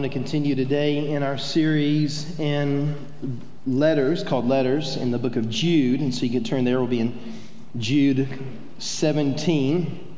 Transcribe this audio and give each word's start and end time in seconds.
going 0.00 0.10
to 0.10 0.18
continue 0.18 0.54
today 0.54 1.10
in 1.10 1.22
our 1.22 1.36
series 1.36 2.40
in 2.40 2.96
letters 3.66 4.24
called 4.24 4.48
Letters 4.48 4.96
in 4.96 5.10
the 5.10 5.18
book 5.18 5.36
of 5.36 5.50
Jude. 5.50 6.00
And 6.00 6.14
so 6.14 6.24
you 6.24 6.30
can 6.30 6.42
turn 6.42 6.64
there, 6.64 6.78
we'll 6.78 6.88
be 6.88 7.00
in 7.00 7.34
Jude 7.76 8.26
17. 8.78 10.16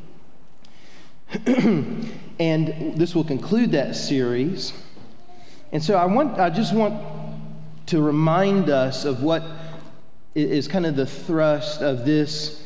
and 2.39 2.97
this 2.97 3.17
will 3.17 3.25
conclude 3.25 3.73
that 3.73 3.97
series. 3.97 4.73
And 5.73 5.83
so 5.83 5.97
I 5.97 6.05
want 6.05 6.39
I 6.39 6.49
just 6.49 6.73
want 6.73 7.05
to 7.87 8.01
remind 8.01 8.71
us 8.71 9.05
of 9.05 9.25
what 9.25 9.43
is 10.37 10.69
kind 10.69 10.87
of 10.87 10.95
the 10.95 11.07
thrust 11.07 11.83
of 11.83 12.05
this 12.05 12.65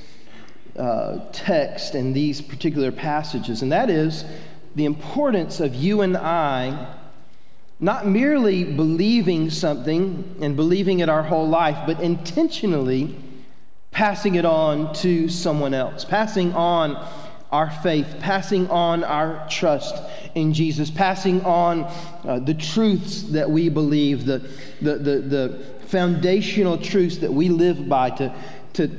uh, 0.78 1.20
text 1.32 1.94
and 1.94 2.14
these 2.14 2.42
particular 2.42 2.92
passages, 2.92 3.62
and 3.62 3.72
that 3.72 3.88
is 3.88 4.26
the 4.74 4.84
importance 4.84 5.60
of 5.60 5.74
you 5.74 6.02
and 6.02 6.14
I 6.14 6.94
not 7.78 8.06
merely 8.06 8.64
believing 8.64 9.50
something 9.50 10.36
and 10.40 10.56
believing 10.56 11.00
it 11.00 11.08
our 11.08 11.22
whole 11.22 11.48
life, 11.48 11.78
but 11.86 12.00
intentionally 12.00 13.14
passing 13.90 14.34
it 14.34 14.44
on 14.44 14.92
to 14.94 15.28
someone 15.28 15.74
else, 15.74 16.04
passing 16.04 16.52
on 16.54 16.96
our 17.52 17.70
faith, 17.70 18.16
passing 18.20 18.68
on 18.70 19.04
our 19.04 19.46
trust 19.48 19.94
in 20.34 20.52
Jesus, 20.52 20.90
passing 20.90 21.40
on 21.42 21.84
uh, 22.24 22.38
the 22.40 22.54
truths 22.54 23.22
that 23.22 23.48
we 23.48 23.68
believe, 23.68 24.26
the, 24.26 24.38
the, 24.80 24.96
the, 24.96 25.18
the 25.20 25.64
foundational 25.86 26.76
truths 26.76 27.18
that 27.18 27.32
we 27.32 27.48
live 27.48 27.88
by, 27.88 28.10
to, 28.10 28.34
to 28.72 28.90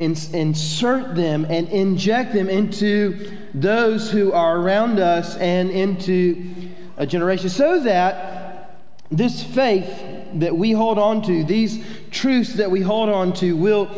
insert 0.00 1.14
them 1.14 1.46
and 1.48 1.68
inject 1.68 2.34
them 2.34 2.48
into 2.48 3.30
those 3.54 4.10
who 4.10 4.32
are 4.32 4.58
around 4.58 4.98
us 4.98 5.36
and 5.36 5.70
into 5.70 6.63
a 6.96 7.06
generation 7.06 7.48
so 7.48 7.80
that 7.80 8.80
this 9.10 9.42
faith 9.42 10.02
that 10.34 10.56
we 10.56 10.72
hold 10.72 10.98
on 10.98 11.22
to, 11.22 11.44
these 11.44 11.84
truths 12.10 12.54
that 12.54 12.70
we 12.70 12.80
hold 12.80 13.08
on 13.08 13.32
to, 13.34 13.56
will 13.56 13.88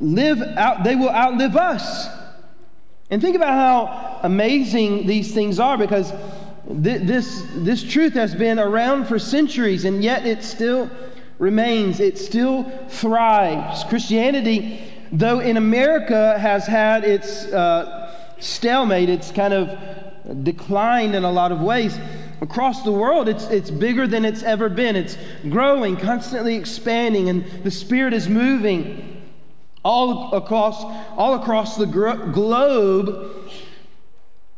live 0.00 0.40
out, 0.56 0.84
they 0.84 0.94
will 0.94 1.10
outlive 1.10 1.56
us. 1.56 2.08
And 3.10 3.20
think 3.20 3.36
about 3.36 3.52
how 3.52 4.20
amazing 4.22 5.06
these 5.06 5.34
things 5.34 5.58
are 5.58 5.76
because 5.76 6.12
th- 6.66 7.02
this, 7.02 7.44
this 7.56 7.82
truth 7.82 8.14
has 8.14 8.34
been 8.34 8.58
around 8.58 9.06
for 9.06 9.18
centuries 9.18 9.84
and 9.84 10.02
yet 10.02 10.26
it 10.26 10.44
still 10.44 10.88
remains, 11.38 12.00
it 12.00 12.18
still 12.18 12.64
thrives. 12.88 13.84
Christianity 13.84 14.90
Though 15.12 15.40
in 15.40 15.56
America 15.56 16.38
has 16.38 16.66
had 16.66 17.02
its 17.02 17.46
uh, 17.46 18.14
stalemate, 18.38 19.08
it's 19.08 19.32
kind 19.32 19.52
of 19.52 19.76
declined 20.42 21.14
in 21.14 21.24
a 21.24 21.30
lot 21.30 21.52
of 21.52 21.60
ways. 21.60 21.98
Across 22.40 22.84
the 22.84 22.92
world, 22.92 23.28
it's, 23.28 23.44
it's 23.44 23.70
bigger 23.70 24.06
than 24.06 24.24
it's 24.24 24.42
ever 24.42 24.68
been. 24.68 24.96
It's 24.96 25.16
growing, 25.48 25.96
constantly 25.96 26.56
expanding, 26.56 27.28
and 27.28 27.44
the 27.64 27.70
Spirit 27.70 28.14
is 28.14 28.28
moving 28.28 29.22
all 29.84 30.32
across, 30.32 30.82
all 31.16 31.34
across 31.34 31.76
the 31.76 31.86
gro- 31.86 32.30
globe. 32.32 33.50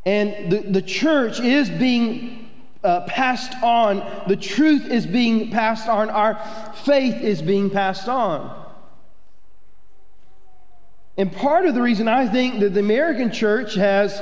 And 0.04 0.52
the, 0.52 0.58
the 0.58 0.82
church 0.82 1.40
is 1.40 1.70
being 1.70 2.50
uh, 2.82 3.02
passed 3.02 3.54
on. 3.62 4.24
The 4.26 4.36
truth 4.36 4.86
is 4.86 5.06
being 5.06 5.50
passed 5.50 5.88
on. 5.88 6.10
Our 6.10 6.40
faith 6.84 7.22
is 7.22 7.40
being 7.40 7.70
passed 7.70 8.08
on. 8.08 8.58
And 11.16 11.30
part 11.30 11.66
of 11.66 11.74
the 11.74 11.82
reason 11.82 12.08
I 12.08 12.26
think 12.26 12.60
that 12.60 12.74
the 12.74 12.80
American 12.80 13.30
church 13.30 13.74
has 13.74 14.20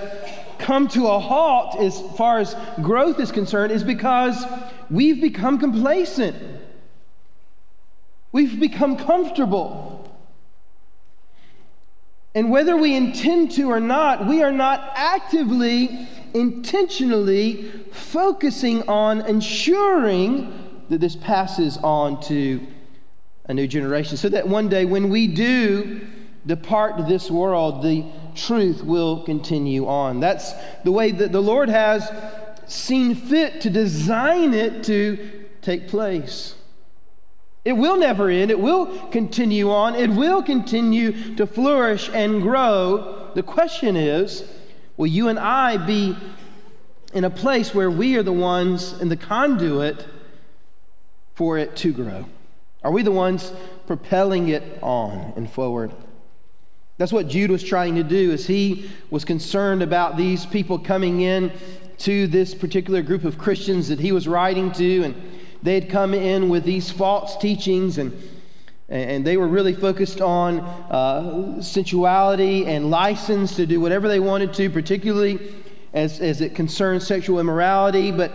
come 0.60 0.88
to 0.88 1.08
a 1.08 1.18
halt 1.18 1.76
as 1.76 2.00
far 2.16 2.38
as 2.38 2.54
growth 2.82 3.18
is 3.18 3.32
concerned 3.32 3.72
is 3.72 3.82
because 3.82 4.44
we've 4.90 5.20
become 5.20 5.58
complacent. 5.58 6.36
We've 8.32 8.60
become 8.60 8.96
comfortable. 8.96 9.96
And 12.34 12.50
whether 12.50 12.76
we 12.76 12.94
intend 12.94 13.52
to 13.52 13.70
or 13.70 13.80
not, 13.80 14.26
we 14.26 14.42
are 14.42 14.52
not 14.52 14.92
actively, 14.94 16.06
intentionally 16.32 17.70
focusing 17.92 18.88
on 18.88 19.22
ensuring 19.22 20.84
that 20.90 21.00
this 21.00 21.16
passes 21.16 21.76
on 21.78 22.20
to 22.22 22.64
a 23.46 23.54
new 23.54 23.66
generation. 23.66 24.16
So 24.16 24.28
that 24.28 24.46
one 24.46 24.68
day 24.68 24.84
when 24.84 25.10
we 25.10 25.26
do 25.26 26.06
depart 26.46 27.08
this 27.08 27.30
world, 27.30 27.82
the 27.82 28.04
truth 28.34 28.82
will 28.82 29.22
continue 29.22 29.86
on. 29.86 30.20
That's 30.20 30.52
the 30.84 30.92
way 30.92 31.10
that 31.12 31.32
the 31.32 31.42
Lord 31.42 31.68
has 31.68 32.10
seen 32.66 33.14
fit 33.14 33.60
to 33.62 33.70
design 33.70 34.54
it 34.54 34.84
to 34.84 35.46
take 35.62 35.88
place. 35.88 36.54
It 37.64 37.74
will 37.74 37.96
never 37.96 38.30
end. 38.30 38.50
It 38.50 38.58
will 38.58 39.08
continue 39.08 39.70
on. 39.70 39.94
It 39.94 40.10
will 40.10 40.42
continue 40.42 41.34
to 41.36 41.46
flourish 41.46 42.08
and 42.12 42.40
grow. 42.40 43.30
The 43.34 43.42
question 43.42 43.96
is 43.96 44.44
will 44.96 45.06
you 45.06 45.28
and 45.28 45.38
I 45.38 45.76
be 45.76 46.16
in 47.12 47.24
a 47.24 47.30
place 47.30 47.74
where 47.74 47.90
we 47.90 48.16
are 48.16 48.22
the 48.22 48.32
ones 48.32 49.00
in 49.00 49.08
the 49.08 49.16
conduit 49.16 50.06
for 51.34 51.58
it 51.58 51.76
to 51.76 51.92
grow? 51.92 52.26
Are 52.82 52.92
we 52.92 53.02
the 53.02 53.12
ones 53.12 53.52
propelling 53.86 54.48
it 54.48 54.78
on 54.82 55.34
and 55.36 55.50
forward? 55.50 55.92
That's 57.00 57.14
what 57.14 57.28
Jude 57.28 57.50
was 57.50 57.62
trying 57.62 57.94
to 57.94 58.02
do 58.02 58.30
as 58.30 58.46
he 58.46 58.90
was 59.08 59.24
concerned 59.24 59.82
about 59.82 60.18
these 60.18 60.44
people 60.44 60.78
coming 60.78 61.22
in 61.22 61.50
to 61.96 62.26
this 62.26 62.54
particular 62.54 63.00
group 63.00 63.24
of 63.24 63.38
Christians 63.38 63.88
that 63.88 63.98
he 63.98 64.12
was 64.12 64.28
writing 64.28 64.70
to 64.72 65.04
and 65.04 65.14
they 65.62 65.72
had 65.72 65.88
come 65.88 66.12
in 66.12 66.50
with 66.50 66.62
these 66.62 66.90
false 66.90 67.38
teachings 67.38 67.96
and 67.96 68.12
and 68.90 69.26
they 69.26 69.38
were 69.38 69.48
really 69.48 69.72
focused 69.72 70.20
on 70.20 70.60
uh, 70.60 71.62
sensuality 71.62 72.66
and 72.66 72.90
license 72.90 73.56
to 73.56 73.64
do 73.64 73.80
whatever 73.80 74.06
they 74.06 74.20
wanted 74.20 74.52
to, 74.54 74.68
particularly 74.68 75.54
as, 75.94 76.20
as 76.20 76.42
it 76.42 76.54
concerns 76.54 77.06
sexual 77.06 77.40
immorality. 77.40 78.10
But 78.10 78.32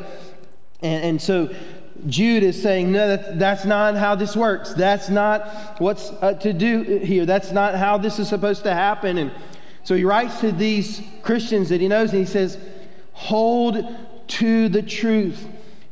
and, 0.81 1.03
and 1.03 1.21
so 1.21 1.53
Jude 2.07 2.43
is 2.43 2.61
saying, 2.61 2.91
no, 2.91 3.07
that, 3.07 3.39
that's 3.39 3.65
not 3.65 3.95
how 3.95 4.15
this 4.15 4.35
works. 4.35 4.73
That's 4.73 5.09
not 5.09 5.79
what's 5.79 6.11
uh, 6.21 6.33
to 6.33 6.53
do 6.53 6.83
here. 6.83 7.25
That's 7.25 7.51
not 7.51 7.75
how 7.75 7.97
this 7.97 8.19
is 8.19 8.27
supposed 8.27 8.63
to 8.63 8.73
happen. 8.73 9.17
And 9.17 9.31
so 9.83 9.95
he 9.95 10.03
writes 10.03 10.39
to 10.41 10.51
these 10.51 11.01
Christians 11.23 11.69
that 11.69 11.81
he 11.81 11.87
knows, 11.87 12.11
and 12.11 12.19
he 12.19 12.25
says, 12.25 12.57
hold 13.13 13.95
to 14.27 14.69
the 14.69 14.81
truth, 14.81 15.47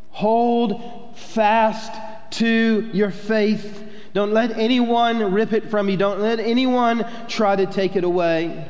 hold 0.09 1.17
fast 1.17 1.93
to 2.31 2.89
your 2.93 3.11
faith. 3.11 3.87
Don't 4.13 4.33
let 4.33 4.51
anyone 4.51 5.33
rip 5.33 5.53
it 5.53 5.69
from 5.71 5.89
you, 5.89 5.97
don't 5.97 6.19
let 6.19 6.39
anyone 6.39 7.05
try 7.27 7.55
to 7.55 7.65
take 7.65 7.95
it 7.95 8.03
away. 8.03 8.69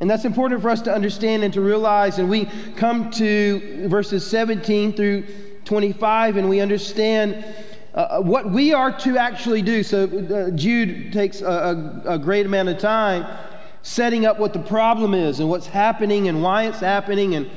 And 0.00 0.08
that's 0.08 0.24
important 0.24 0.62
for 0.62 0.70
us 0.70 0.82
to 0.82 0.94
understand 0.94 1.42
and 1.42 1.52
to 1.54 1.60
realize. 1.60 2.18
And 2.18 2.30
we 2.30 2.44
come 2.76 3.10
to 3.12 3.88
verses 3.88 4.24
17 4.28 4.92
through 4.92 5.26
25, 5.68 6.38
and 6.38 6.48
we 6.48 6.60
understand 6.60 7.44
uh, 7.94 7.98
uh, 7.98 8.20
what 8.22 8.50
we 8.50 8.72
are 8.72 8.90
to 8.90 9.18
actually 9.18 9.60
do. 9.60 9.82
So 9.82 10.04
uh, 10.04 10.50
Jude 10.56 11.12
takes 11.12 11.42
a, 11.42 12.02
a, 12.06 12.14
a 12.14 12.18
great 12.18 12.46
amount 12.46 12.70
of 12.70 12.78
time 12.78 13.26
setting 13.82 14.24
up 14.24 14.38
what 14.38 14.54
the 14.54 14.62
problem 14.62 15.12
is 15.12 15.40
and 15.40 15.48
what's 15.50 15.66
happening 15.66 16.28
and 16.28 16.42
why 16.42 16.64
it's 16.64 16.80
happening 16.80 17.34
and 17.34 17.50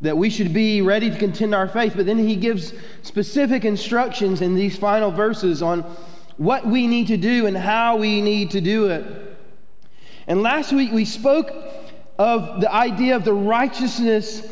that 0.00 0.16
we 0.16 0.30
should 0.30 0.54
be 0.54 0.80
ready 0.80 1.10
to 1.10 1.18
contend 1.18 1.54
our 1.54 1.68
faith. 1.68 1.92
But 1.94 2.06
then 2.06 2.18
he 2.18 2.36
gives 2.36 2.72
specific 3.02 3.66
instructions 3.66 4.40
in 4.40 4.54
these 4.54 4.76
final 4.76 5.10
verses 5.10 5.62
on 5.62 5.82
what 6.38 6.66
we 6.66 6.86
need 6.86 7.06
to 7.08 7.18
do 7.18 7.46
and 7.46 7.56
how 7.56 7.96
we 7.98 8.22
need 8.22 8.50
to 8.52 8.62
do 8.62 8.86
it. 8.86 9.04
And 10.26 10.40
last 10.42 10.72
week 10.72 10.90
we 10.90 11.04
spoke 11.04 11.50
of 12.18 12.62
the 12.62 12.72
idea 12.72 13.14
of 13.14 13.24
the 13.24 13.34
righteousness 13.34 14.42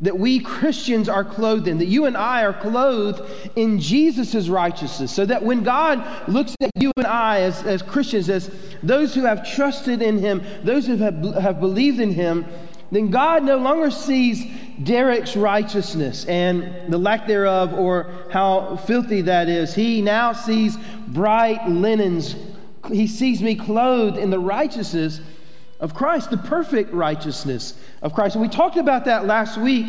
that 0.00 0.18
we 0.18 0.40
Christians 0.40 1.08
are 1.08 1.24
clothed 1.24 1.68
in, 1.68 1.78
that 1.78 1.86
you 1.86 2.04
and 2.04 2.16
I 2.16 2.44
are 2.44 2.52
clothed 2.52 3.22
in 3.56 3.80
Jesus' 3.80 4.48
righteousness, 4.48 5.10
so 5.10 5.24
that 5.24 5.42
when 5.42 5.62
God 5.62 6.28
looks 6.28 6.54
at 6.60 6.70
you 6.76 6.92
and 6.96 7.06
I 7.06 7.40
as, 7.40 7.62
as 7.62 7.80
Christians, 7.80 8.28
as 8.28 8.50
those 8.82 9.14
who 9.14 9.22
have 9.22 9.48
trusted 9.48 10.02
in 10.02 10.18
Him, 10.18 10.42
those 10.64 10.86
who 10.86 10.96
have, 10.98 11.22
have 11.36 11.60
believed 11.60 12.00
in 12.00 12.12
Him, 12.12 12.44
then 12.92 13.10
God 13.10 13.42
no 13.42 13.56
longer 13.56 13.90
sees 13.90 14.44
Derek's 14.82 15.34
righteousness 15.34 16.24
and 16.26 16.92
the 16.92 16.98
lack 16.98 17.26
thereof 17.26 17.72
or 17.72 18.12
how 18.30 18.76
filthy 18.76 19.22
that 19.22 19.48
is. 19.48 19.74
He 19.74 20.02
now 20.02 20.32
sees 20.32 20.76
bright 21.08 21.66
linens. 21.68 22.36
He 22.92 23.06
sees 23.06 23.42
me 23.42 23.56
clothed 23.56 24.18
in 24.18 24.30
the 24.30 24.38
righteousness 24.38 25.20
of 25.80 25.94
Christ, 25.94 26.30
the 26.30 26.36
perfect 26.36 26.92
righteousness 26.92 27.74
of 28.02 28.14
Christ. 28.14 28.36
And 28.36 28.42
we 28.42 28.48
talked 28.48 28.76
about 28.76 29.04
that 29.04 29.26
last 29.26 29.58
week. 29.58 29.86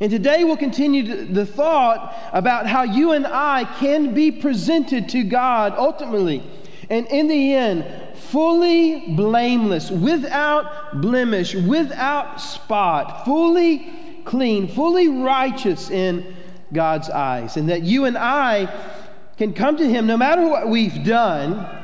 And 0.00 0.10
today 0.10 0.44
we'll 0.44 0.56
continue 0.56 1.24
the 1.24 1.46
thought 1.46 2.14
about 2.32 2.66
how 2.66 2.82
you 2.82 3.12
and 3.12 3.26
I 3.26 3.64
can 3.78 4.14
be 4.14 4.30
presented 4.30 5.08
to 5.10 5.24
God 5.24 5.74
ultimately. 5.76 6.42
And 6.90 7.06
in 7.08 7.28
the 7.28 7.54
end, 7.54 8.16
fully 8.16 9.14
blameless, 9.14 9.90
without 9.90 11.00
blemish, 11.00 11.54
without 11.54 12.40
spot, 12.40 13.24
fully 13.24 13.90
clean, 14.24 14.68
fully 14.68 15.08
righteous 15.08 15.90
in 15.90 16.36
God's 16.72 17.08
eyes, 17.08 17.56
and 17.56 17.68
that 17.70 17.82
you 17.82 18.04
and 18.04 18.16
I 18.16 18.68
can 19.38 19.54
come 19.54 19.76
to 19.78 19.88
Him 19.88 20.06
no 20.06 20.16
matter 20.16 20.46
what 20.46 20.68
we've 20.68 21.04
done, 21.04 21.77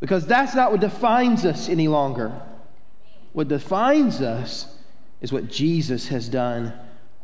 because 0.00 0.26
that's 0.26 0.54
not 0.54 0.70
what 0.70 0.80
defines 0.80 1.44
us 1.44 1.68
any 1.68 1.88
longer. 1.88 2.32
What 3.32 3.48
defines 3.48 4.20
us 4.20 4.74
is 5.20 5.32
what 5.32 5.48
Jesus 5.50 6.08
has 6.08 6.28
done 6.28 6.72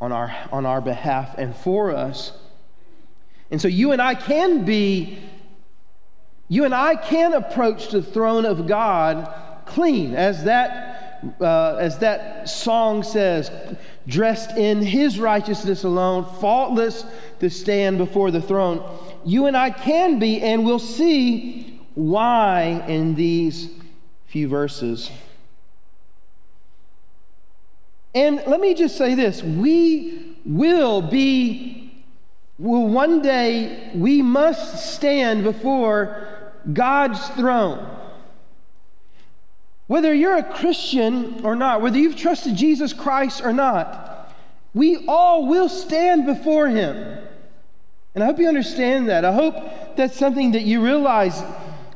on 0.01 0.13
our, 0.13 0.35
on 0.51 0.67
our 0.67 0.81
behalf 0.81 1.37
and 1.39 1.55
for 1.55 1.91
us. 1.91 2.33
And 3.51 3.61
so 3.61 3.69
you 3.69 3.93
and 3.93 4.01
I 4.01 4.15
can 4.15 4.65
be, 4.65 5.19
you 6.49 6.65
and 6.65 6.75
I 6.75 6.97
can 6.97 7.35
approach 7.35 7.91
the 7.91 8.03
throne 8.03 8.45
of 8.45 8.67
God 8.67 9.33
clean, 9.67 10.15
as 10.15 10.45
that, 10.45 11.37
uh, 11.41 11.77
as 11.77 11.99
that 11.99 12.49
song 12.49 13.03
says, 13.03 13.51
dressed 14.07 14.57
in 14.57 14.83
his 14.83 15.21
righteousness 15.21 15.85
alone, 15.85 16.25
faultless 16.41 17.05
to 17.41 17.49
stand 17.49 17.99
before 17.99 18.31
the 18.31 18.41
throne. 18.41 18.83
You 19.25 19.47
and 19.47 19.57
I 19.57 19.71
can 19.71 20.19
be, 20.19 20.41
and 20.41 20.65
we'll 20.65 20.79
see 20.79 21.72
why 21.95 22.85
in 22.89 23.15
these 23.15 23.71
few 24.27 24.49
verses. 24.49 25.11
And 28.15 28.43
let 28.47 28.61
me 28.61 28.75
just 28.75 28.97
say 28.97 29.15
this 29.15 29.43
we 29.43 30.37
will 30.45 31.03
be, 31.03 32.05
will 32.59 32.89
one 32.89 33.23
day, 33.23 33.91
we 33.95 34.23
must 34.23 34.95
stand 34.95 35.45
before 35.45 36.53
God's 36.73 37.27
throne. 37.31 37.89
Whether 39.87 40.15
you're 40.15 40.39
a 40.39 40.43
Christian 40.43 41.45
or 41.45 41.55
not, 41.55 41.83
whether 41.83 41.99
you've 41.99 42.17
trusted 42.17 42.57
Jesus 42.57 42.93
Christ 42.93 43.43
or 43.45 43.53
not, 43.53 44.33
we 44.75 45.05
all 45.07 45.47
will 45.47 45.69
stand 45.69 46.25
before 46.25 46.69
Him. 46.69 47.19
And 48.15 48.23
I 48.23 48.27
hope 48.27 48.39
you 48.39 48.49
understand 48.49 49.09
that. 49.09 49.25
I 49.25 49.33
hope 49.33 49.97
that's 49.97 50.19
something 50.19 50.53
that 50.53 50.63
you 50.63 50.83
realize. 50.83 51.43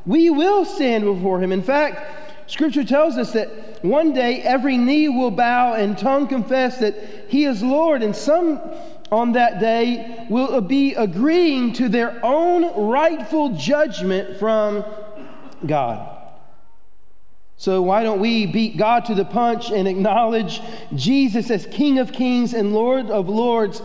We 0.07 0.29
will 0.29 0.65
stand 0.65 1.03
before 1.03 1.39
Him. 1.39 1.51
In 1.51 1.61
fact, 1.61 2.49
Scripture 2.49 2.85
tells 2.85 3.17
us 3.17 3.33
that 3.33 3.83
one 3.83 4.13
day 4.13 4.41
every 4.41 4.77
knee 4.77 5.09
will 5.09 5.31
bow 5.31 5.73
and 5.73 5.97
tongue 5.97 6.27
confess 6.27 6.79
that 6.79 6.95
He 7.27 7.43
is 7.43 7.61
Lord. 7.61 8.01
And 8.01 8.15
some 8.15 8.61
on 9.11 9.33
that 9.33 9.59
day 9.59 10.25
will 10.29 10.61
be 10.61 10.93
agreeing 10.95 11.73
to 11.73 11.89
their 11.89 12.19
own 12.23 12.89
rightful 12.89 13.55
judgment 13.57 14.39
from 14.39 14.83
God. 15.65 16.13
So, 17.59 17.81
why 17.81 18.03
don't 18.03 18.19
we 18.19 18.45
beat 18.45 18.77
God 18.77 19.05
to 19.05 19.15
the 19.15 19.25
punch 19.25 19.71
and 19.71 19.87
acknowledge 19.87 20.61
Jesus 20.93 21.49
as 21.49 21.65
King 21.65 21.97
of 21.97 22.11
Kings 22.11 22.53
and 22.53 22.71
Lord 22.71 23.09
of 23.09 23.27
Lords 23.29 23.81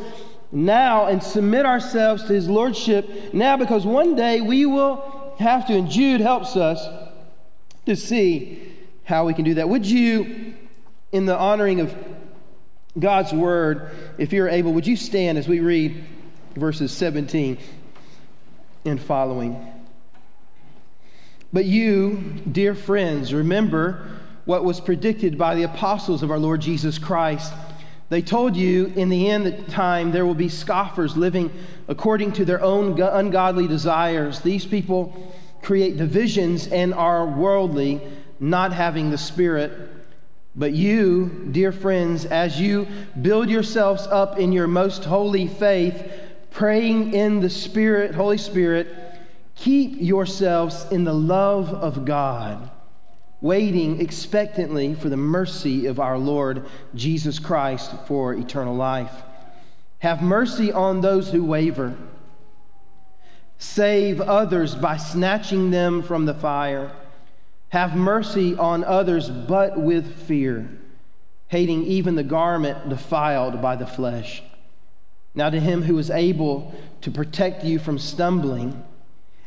now 0.53 1.07
and 1.07 1.23
submit 1.23 1.65
ourselves 1.65 2.25
to 2.25 2.35
his 2.35 2.49
Lordship 2.49 3.33
now? 3.33 3.57
Because 3.57 3.87
one 3.87 4.15
day 4.15 4.43
we 4.43 4.67
will 4.67 5.22
have 5.43 5.67
to, 5.67 5.75
and 5.75 5.91
Jude 5.91 6.21
helps 6.21 6.57
us 6.57 6.87
to 7.87 7.97
see 7.97 8.73
how 9.05 9.27
we 9.27 9.35
can 9.35 9.45
do 9.45 9.55
that. 9.55 9.69
Would 9.69 9.85
you, 9.85 10.55
in 11.13 11.27
the 11.27 11.37
honoring 11.37 11.81
of 11.81 11.95
God's 12.99 13.33
word, 13.33 13.91
if 14.19 14.33
you're 14.33 14.49
able, 14.49 14.73
would 14.73 14.87
you 14.87 14.97
stand 14.97 15.39
as 15.39 15.49
we 15.49 15.61
read 15.61 16.05
verses 16.55 16.93
17 16.93 17.59
and 18.85 19.01
following? 19.01 19.73
But 21.53 21.65
you, 21.67 22.41
dear 22.51 22.75
friends, 22.75 23.35
remember 23.35 24.09
what 24.45 24.65
was 24.65 24.81
predicted 24.81 25.37
by 25.37 25.55
the 25.55 25.65
apostles 25.65 26.23
of 26.23 26.31
our 26.31 26.39
Lord 26.39 26.61
Jesus 26.61 26.99
Christ. 26.99 27.53
They 28.13 28.21
told 28.21 28.59
you 28.59 28.93
in 28.95 29.09
the 29.09 29.31
end 29.31 29.69
time 29.69 30.13
there 30.13 30.27
will 30.27 30.35
be 30.35 30.51
scoffers 30.51 31.17
living 31.17 31.51
according 31.89 32.33
to 32.33 32.45
their 32.45 32.61
own 32.61 33.01
ungodly 33.01 33.67
desires. 33.67 34.41
These 34.41 34.67
people 34.67 35.35
create 35.63 35.97
divisions 35.97 36.67
and 36.67 36.93
are 36.93 37.25
worldly, 37.25 38.03
not 38.39 38.75
having 38.75 39.11
the 39.11 39.17
Spirit. 39.17 39.73
But 40.55 40.73
you, 40.73 41.49
dear 41.53 41.73
friends, 41.73 42.27
as 42.27 42.61
you 42.61 42.87
build 43.23 43.49
yourselves 43.49 44.07
up 44.07 44.39
in 44.39 44.53
your 44.53 44.67
most 44.67 45.05
holy 45.05 45.47
faith, 45.47 46.07
praying 46.51 47.15
in 47.15 47.41
the 47.41 47.49
Spirit, 47.49 48.15
Holy 48.15 48.37
Spirit, 48.37 48.95
Keep 49.55 50.03
yourselves 50.03 50.85
in 50.91 51.05
the 51.05 51.15
love 51.15 51.71
of 51.71 52.05
God, 52.05 52.72
waiting 53.43 54.01
expectantly 54.01 54.95
for 54.95 55.09
the 55.09 55.17
mercy 55.17 55.87
of 55.87 56.01
our 56.01 56.17
Lord 56.17 56.65
Jesus 56.95 57.41
Christ 57.41 57.93
for 58.07 58.33
eternal 58.33 58.75
life. 58.75 59.13
Have 59.99 60.23
mercy 60.23 60.73
on 60.73 61.01
those 61.01 61.31
who 61.31 61.45
waver. 61.45 61.95
Save 63.59 64.21
others 64.21 64.75
by 64.75 64.97
snatching 64.97 65.71
them 65.71 66.03
from 66.03 66.25
the 66.25 66.35
fire. 66.35 66.93
Have 67.71 67.97
mercy 67.97 68.57
on 68.57 68.85
others, 68.85 69.29
but 69.29 69.79
with 69.79 70.25
fear, 70.27 70.69
hating 71.49 71.85
even 71.85 72.15
the 72.15 72.23
garment 72.23 72.89
defiled 72.89 73.61
by 73.61 73.77
the 73.77 73.87
flesh. 73.87 74.43
Now, 75.35 75.51
to 75.51 75.59
him 75.59 75.83
who 75.83 75.99
is 75.99 76.11
able 76.11 76.75
to 77.01 77.11
protect 77.11 77.65
you 77.65 77.79
from 77.79 77.99
stumbling, 77.99 78.85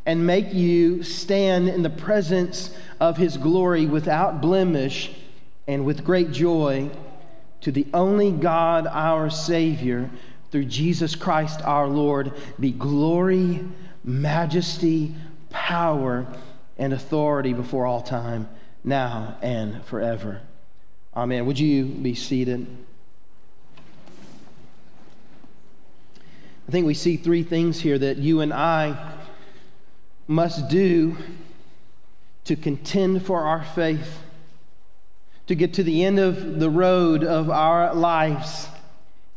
and 0.06 0.26
make 0.26 0.54
you 0.54 1.04
stand 1.04 1.68
in 1.68 1.82
the 1.82 1.90
presence 1.90 2.76
of 3.00 3.18
his 3.18 3.38
glory 3.38 3.86
without 3.86 4.42
blemish 4.42 5.12
and 5.68 5.86
with 5.86 6.04
great 6.04 6.32
joy 6.32 6.90
to 7.62 7.72
the 7.72 7.88
only 7.94 8.32
God, 8.32 8.86
our 8.86 9.30
Savior, 9.30 10.10
through 10.52 10.66
Jesus 10.66 11.16
Christ 11.16 11.62
our 11.64 11.88
Lord, 11.88 12.32
be 12.60 12.72
glory, 12.72 13.66
majesty, 14.04 15.16
power, 15.50 16.28
and 16.78 16.94
authority 16.94 17.54
before 17.54 17.88
all 17.88 18.02
time, 18.02 18.48
now 18.84 19.38
and 19.42 19.84
forever. 19.86 20.42
Amen. 21.16 21.48
Would 21.48 21.58
you 21.58 21.86
be 21.86 22.14
seated? 22.14 22.68
I 26.68 26.72
think 26.72 26.86
we 26.86 26.94
see 26.94 27.18
three 27.18 27.44
things 27.44 27.80
here 27.80 27.98
that 27.98 28.18
you 28.18 28.42
and 28.42 28.54
I 28.54 29.15
must 30.28 30.70
do 30.70 31.18
to 32.46 32.56
contend 32.56 33.26
for 33.26 33.42
our 33.42 33.64
faith, 33.64 34.20
to 35.48 35.56
get 35.56 35.74
to 35.74 35.84
the 35.84 36.04
end 36.04 36.20
of 36.20 36.60
the 36.60 36.70
road 36.70 37.24
of 37.24 37.50
our 37.50 37.94
lives, 37.94 38.68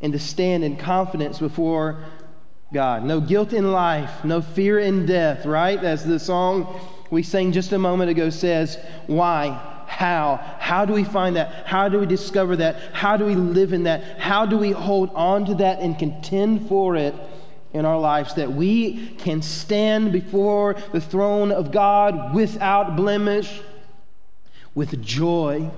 and 0.01 0.13
to 0.13 0.19
stand 0.19 0.65
in 0.65 0.77
confidence 0.77 1.39
before 1.39 2.05
God. 2.73 3.05
No 3.05 3.21
guilt 3.21 3.53
in 3.53 3.73
life, 3.73 4.25
no 4.25 4.41
fear 4.41 4.79
in 4.79 5.07
death, 5.07 5.47
right? 5.47 5.83
As 5.83 6.05
the 6.05 6.19
song 6.19 6.81
we 7.11 7.23
sang 7.23 7.53
just 7.53 7.73
a 7.73 7.79
moment 7.79 8.11
ago 8.11 8.31
says, 8.31 8.79
Why? 9.07 9.75
How? 9.87 10.39
How 10.59 10.85
do 10.85 10.93
we 10.93 11.03
find 11.03 11.37
that? 11.37 11.67
How 11.67 11.89
do 11.89 11.99
we 11.99 12.07
discover 12.07 12.57
that? 12.57 12.77
How 12.93 13.17
do 13.17 13.25
we 13.25 13.35
live 13.35 13.73
in 13.73 13.85
that? 13.85 14.19
How 14.19 14.45
do 14.45 14.59
we 14.59 14.71
hold 14.71 15.11
on 15.15 15.47
to 15.47 15.55
that 15.57 15.81
and 15.81 15.99
contend 15.99 16.69
for 16.69 16.95
it? 16.95 17.15
In 17.73 17.85
our 17.85 17.99
lives 17.99 18.35
that 18.35 18.53
we 18.53 19.09
can 19.19 19.43
stand 19.43 20.13
before 20.13 20.75
the 20.93 21.01
throne 21.01 21.53
of 21.53 21.71
God 21.71 22.35
without 22.35 22.97
blemish, 22.97 23.61
with 24.75 25.03
joy 25.03 25.71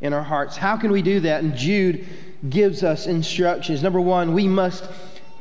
in 0.00 0.12
our 0.12 0.22
hearts. 0.22 0.56
How 0.56 0.76
can 0.76 0.92
we 0.92 1.02
do 1.02 1.20
that? 1.20 1.42
And 1.42 1.56
Jude 1.56 2.06
gives 2.48 2.82
us 2.82 3.06
instructions. 3.06 3.82
Number 3.82 4.00
one, 4.00 4.34
we 4.34 4.46
must 4.46 4.88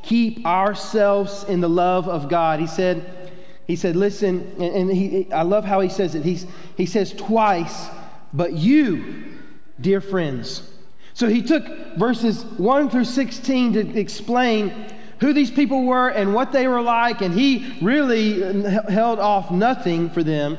keep 0.01 0.45
ourselves 0.45 1.43
in 1.45 1.62
the 1.62 1.69
love 1.69 2.07
of 2.07 2.29
God. 2.29 2.59
He 2.59 2.67
said, 2.67 3.31
he 3.67 3.75
said, 3.75 3.95
listen, 3.95 4.55
and 4.59 4.91
he, 4.91 5.31
I 5.31 5.43
love 5.43 5.63
how 5.63 5.79
he 5.79 5.89
says 5.89 6.15
it. 6.15 6.23
He's, 6.23 6.45
he 6.75 6.85
says 6.85 7.13
twice, 7.13 7.88
but 8.33 8.53
you, 8.53 9.35
dear 9.79 10.01
friends. 10.01 10.69
So 11.13 11.27
he 11.29 11.41
took 11.41 11.63
verses 11.97 12.43
1 12.43 12.89
through 12.89 13.05
16 13.05 13.73
to 13.73 14.00
explain 14.00 14.92
who 15.20 15.34
these 15.34 15.51
people 15.51 15.84
were 15.86 16.10
and 16.10 16.34
what 16.34 16.51
they 16.51 16.67
were 16.67 16.82
like, 16.82 17.22
and 17.22 17.34
he 17.34 17.77
really 17.82 18.41
held 18.89 19.20
off 19.20 19.51
nothing 19.51 20.10
for 20.10 20.24
them. 20.24 20.58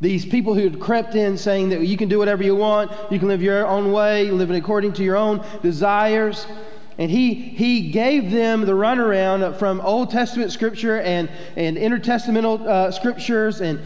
These 0.00 0.26
people 0.26 0.54
who 0.54 0.62
had 0.62 0.78
crept 0.78 1.16
in 1.16 1.36
saying 1.36 1.70
that 1.70 1.80
you 1.80 1.96
can 1.96 2.08
do 2.08 2.18
whatever 2.18 2.42
you 2.42 2.54
want, 2.54 2.92
you 3.10 3.18
can 3.18 3.28
live 3.28 3.42
your 3.42 3.66
own 3.66 3.92
way, 3.92 4.30
living 4.30 4.56
according 4.56 4.92
to 4.94 5.02
your 5.02 5.16
own 5.16 5.44
desires. 5.60 6.46
And 6.98 7.10
he, 7.10 7.34
he 7.34 7.90
gave 7.90 8.30
them 8.30 8.62
the 8.62 8.72
runaround 8.72 9.56
from 9.58 9.80
Old 9.80 10.10
Testament 10.10 10.52
scripture 10.52 11.00
and, 11.00 11.28
and 11.56 11.76
intertestamental 11.76 12.66
uh, 12.66 12.90
scriptures 12.92 13.60
and 13.60 13.80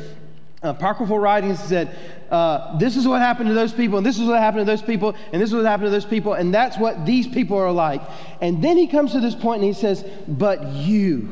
apocryphal 0.63 1.19
writings 1.19 1.59
said, 1.59 1.97
uh, 2.33 2.79
this 2.79 2.97
is 2.97 3.07
what 3.07 3.21
happened 3.21 3.49
to 3.49 3.55
those 3.55 3.75
people, 3.75 3.99
and 3.99 4.07
this 4.07 4.19
is 4.19 4.27
what 4.27 4.39
happened 4.39 4.63
to 4.63 4.65
those 4.65 4.81
people, 4.81 5.15
and 5.33 5.43
this 5.43 5.51
is 5.51 5.55
what 5.55 5.67
happened 5.67 5.87
to 5.87 5.91
those 5.91 6.07
people, 6.07 6.33
and 6.33 6.53
that's 6.53 6.79
what 6.79 7.05
these 7.05 7.29
people 7.29 7.59
are 7.59 7.71
like. 7.71 8.01
And 8.41 8.65
then 8.65 8.79
he 8.79 8.87
comes 8.87 9.13
to 9.13 9.21
this 9.21 9.35
point 9.35 9.63
and 9.63 9.67
he 9.67 9.79
says, 9.79 10.03
But 10.27 10.67
you, 10.69 11.29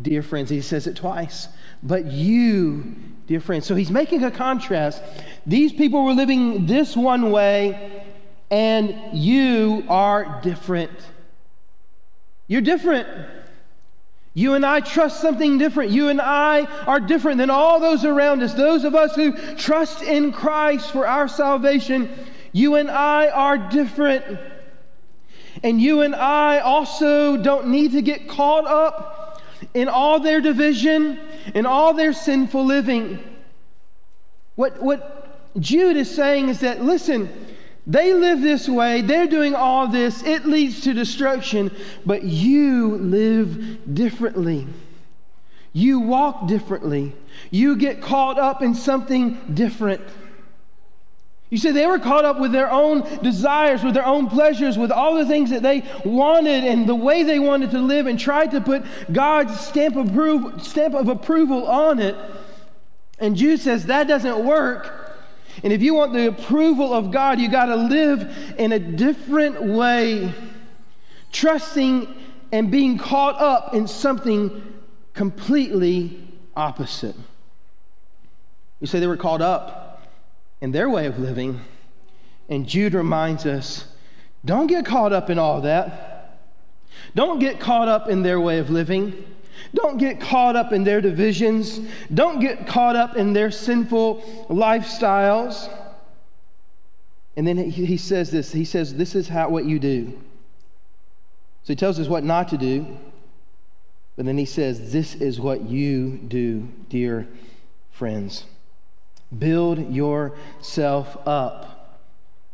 dear 0.00 0.22
friends, 0.22 0.50
he 0.50 0.60
says 0.60 0.86
it 0.86 0.96
twice, 0.96 1.48
but 1.82 2.04
you, 2.04 2.94
dear 3.26 3.40
friends. 3.40 3.64
So 3.64 3.74
he's 3.74 3.90
making 3.90 4.22
a 4.24 4.30
contrast. 4.30 5.02
These 5.46 5.72
people 5.72 6.04
were 6.04 6.12
living 6.12 6.66
this 6.66 6.94
one 6.94 7.30
way, 7.30 8.04
and 8.50 8.94
you 9.18 9.84
are 9.88 10.38
different. 10.42 10.92
You're 12.46 12.60
different. 12.60 13.08
You 14.36 14.54
and 14.54 14.66
I 14.66 14.80
trust 14.80 15.20
something 15.20 15.58
different. 15.58 15.92
You 15.92 16.08
and 16.08 16.20
I 16.20 16.64
are 16.86 16.98
different 16.98 17.38
than 17.38 17.50
all 17.50 17.78
those 17.78 18.04
around 18.04 18.42
us. 18.42 18.52
Those 18.52 18.82
of 18.82 18.94
us 18.94 19.14
who 19.14 19.32
trust 19.54 20.02
in 20.02 20.32
Christ 20.32 20.90
for 20.90 21.06
our 21.06 21.28
salvation, 21.28 22.10
you 22.52 22.74
and 22.74 22.90
I 22.90 23.28
are 23.28 23.56
different. 23.56 24.24
And 25.62 25.80
you 25.80 26.00
and 26.00 26.16
I 26.16 26.58
also 26.58 27.36
don't 27.36 27.68
need 27.68 27.92
to 27.92 28.02
get 28.02 28.28
caught 28.28 28.66
up 28.66 29.40
in 29.72 29.88
all 29.88 30.18
their 30.18 30.40
division, 30.40 31.20
in 31.54 31.64
all 31.64 31.94
their 31.94 32.12
sinful 32.12 32.64
living. 32.64 33.22
What, 34.56 34.82
what 34.82 35.60
Jude 35.60 35.96
is 35.96 36.12
saying 36.12 36.48
is 36.48 36.60
that, 36.60 36.82
listen, 36.82 37.30
they 37.86 38.14
live 38.14 38.40
this 38.40 38.68
way, 38.68 39.02
they're 39.02 39.26
doing 39.26 39.54
all 39.54 39.88
this, 39.88 40.22
it 40.22 40.46
leads 40.46 40.80
to 40.82 40.94
destruction, 40.94 41.70
but 42.06 42.22
you 42.22 42.96
live 42.96 43.94
differently. 43.94 44.66
You 45.74 46.00
walk 46.00 46.46
differently. 46.46 47.14
You 47.50 47.76
get 47.76 48.00
caught 48.00 48.38
up 48.38 48.62
in 48.62 48.74
something 48.74 49.38
different. 49.52 50.00
You 51.50 51.58
see, 51.58 51.72
they 51.72 51.86
were 51.86 51.98
caught 51.98 52.24
up 52.24 52.40
with 52.40 52.52
their 52.52 52.70
own 52.70 53.02
desires, 53.22 53.84
with 53.84 53.94
their 53.94 54.06
own 54.06 54.28
pleasures, 54.28 54.78
with 54.78 54.90
all 54.90 55.14
the 55.16 55.26
things 55.26 55.50
that 55.50 55.62
they 55.62 55.84
wanted 56.04 56.64
and 56.64 56.88
the 56.88 56.94
way 56.94 57.22
they 57.22 57.38
wanted 57.38 57.70
to 57.72 57.78
live, 57.80 58.06
and 58.06 58.18
tried 58.18 58.52
to 58.52 58.60
put 58.60 58.84
God's 59.12 59.58
stamp 59.60 59.96
of, 59.96 60.08
approval, 60.08 60.58
stamp 60.58 60.94
of 60.94 61.08
approval 61.08 61.66
on 61.66 61.98
it. 61.98 62.16
And 63.18 63.36
Jude 63.36 63.60
says 63.60 63.86
that 63.86 64.08
doesn't 64.08 64.44
work. 64.44 65.03
And 65.62 65.72
if 65.72 65.82
you 65.82 65.94
want 65.94 66.12
the 66.12 66.28
approval 66.28 66.92
of 66.92 67.10
God, 67.10 67.38
you 67.38 67.48
got 67.48 67.66
to 67.66 67.76
live 67.76 68.54
in 68.58 68.72
a 68.72 68.78
different 68.78 69.62
way, 69.62 70.32
trusting 71.32 72.08
and 72.52 72.70
being 72.70 72.98
caught 72.98 73.40
up 73.40 73.74
in 73.74 73.86
something 73.86 74.74
completely 75.12 76.20
opposite. 76.56 77.16
You 78.80 78.86
say 78.86 79.00
they 79.00 79.06
were 79.06 79.16
caught 79.16 79.40
up 79.40 80.02
in 80.60 80.72
their 80.72 80.90
way 80.90 81.06
of 81.06 81.18
living, 81.18 81.60
and 82.48 82.66
Jude 82.66 82.94
reminds 82.94 83.46
us 83.46 83.86
don't 84.44 84.66
get 84.66 84.84
caught 84.84 85.12
up 85.12 85.30
in 85.30 85.38
all 85.38 85.62
that. 85.62 86.38
Don't 87.14 87.38
get 87.38 87.60
caught 87.60 87.88
up 87.88 88.08
in 88.08 88.22
their 88.22 88.40
way 88.40 88.58
of 88.58 88.70
living. 88.70 89.24
Don't 89.72 89.98
get 89.98 90.20
caught 90.20 90.56
up 90.56 90.72
in 90.72 90.84
their 90.84 91.00
divisions. 91.00 91.80
Don't 92.12 92.40
get 92.40 92.66
caught 92.66 92.96
up 92.96 93.16
in 93.16 93.32
their 93.32 93.50
sinful 93.50 94.46
lifestyles. 94.48 95.70
And 97.36 97.46
then 97.46 97.56
he, 97.70 97.96
says 97.96 98.30
this 98.30 98.52
he 98.52 98.64
says, 98.64 98.94
This 98.94 99.14
is 99.14 99.28
how, 99.28 99.48
what 99.48 99.64
you 99.64 99.78
do. 99.78 100.12
So 101.64 101.72
he 101.72 101.76
tells 101.76 101.98
us 101.98 102.08
what 102.08 102.24
not 102.24 102.48
to 102.48 102.58
do. 102.58 102.86
But 104.16 104.26
then 104.26 104.38
he 104.38 104.44
says, 104.44 104.92
This 104.92 105.14
is 105.14 105.40
what 105.40 105.62
you 105.62 106.18
do, 106.28 106.68
dear 106.88 107.26
friends. 107.90 108.44
Build 109.36 109.92
yourself 109.92 111.16
up 111.26 112.00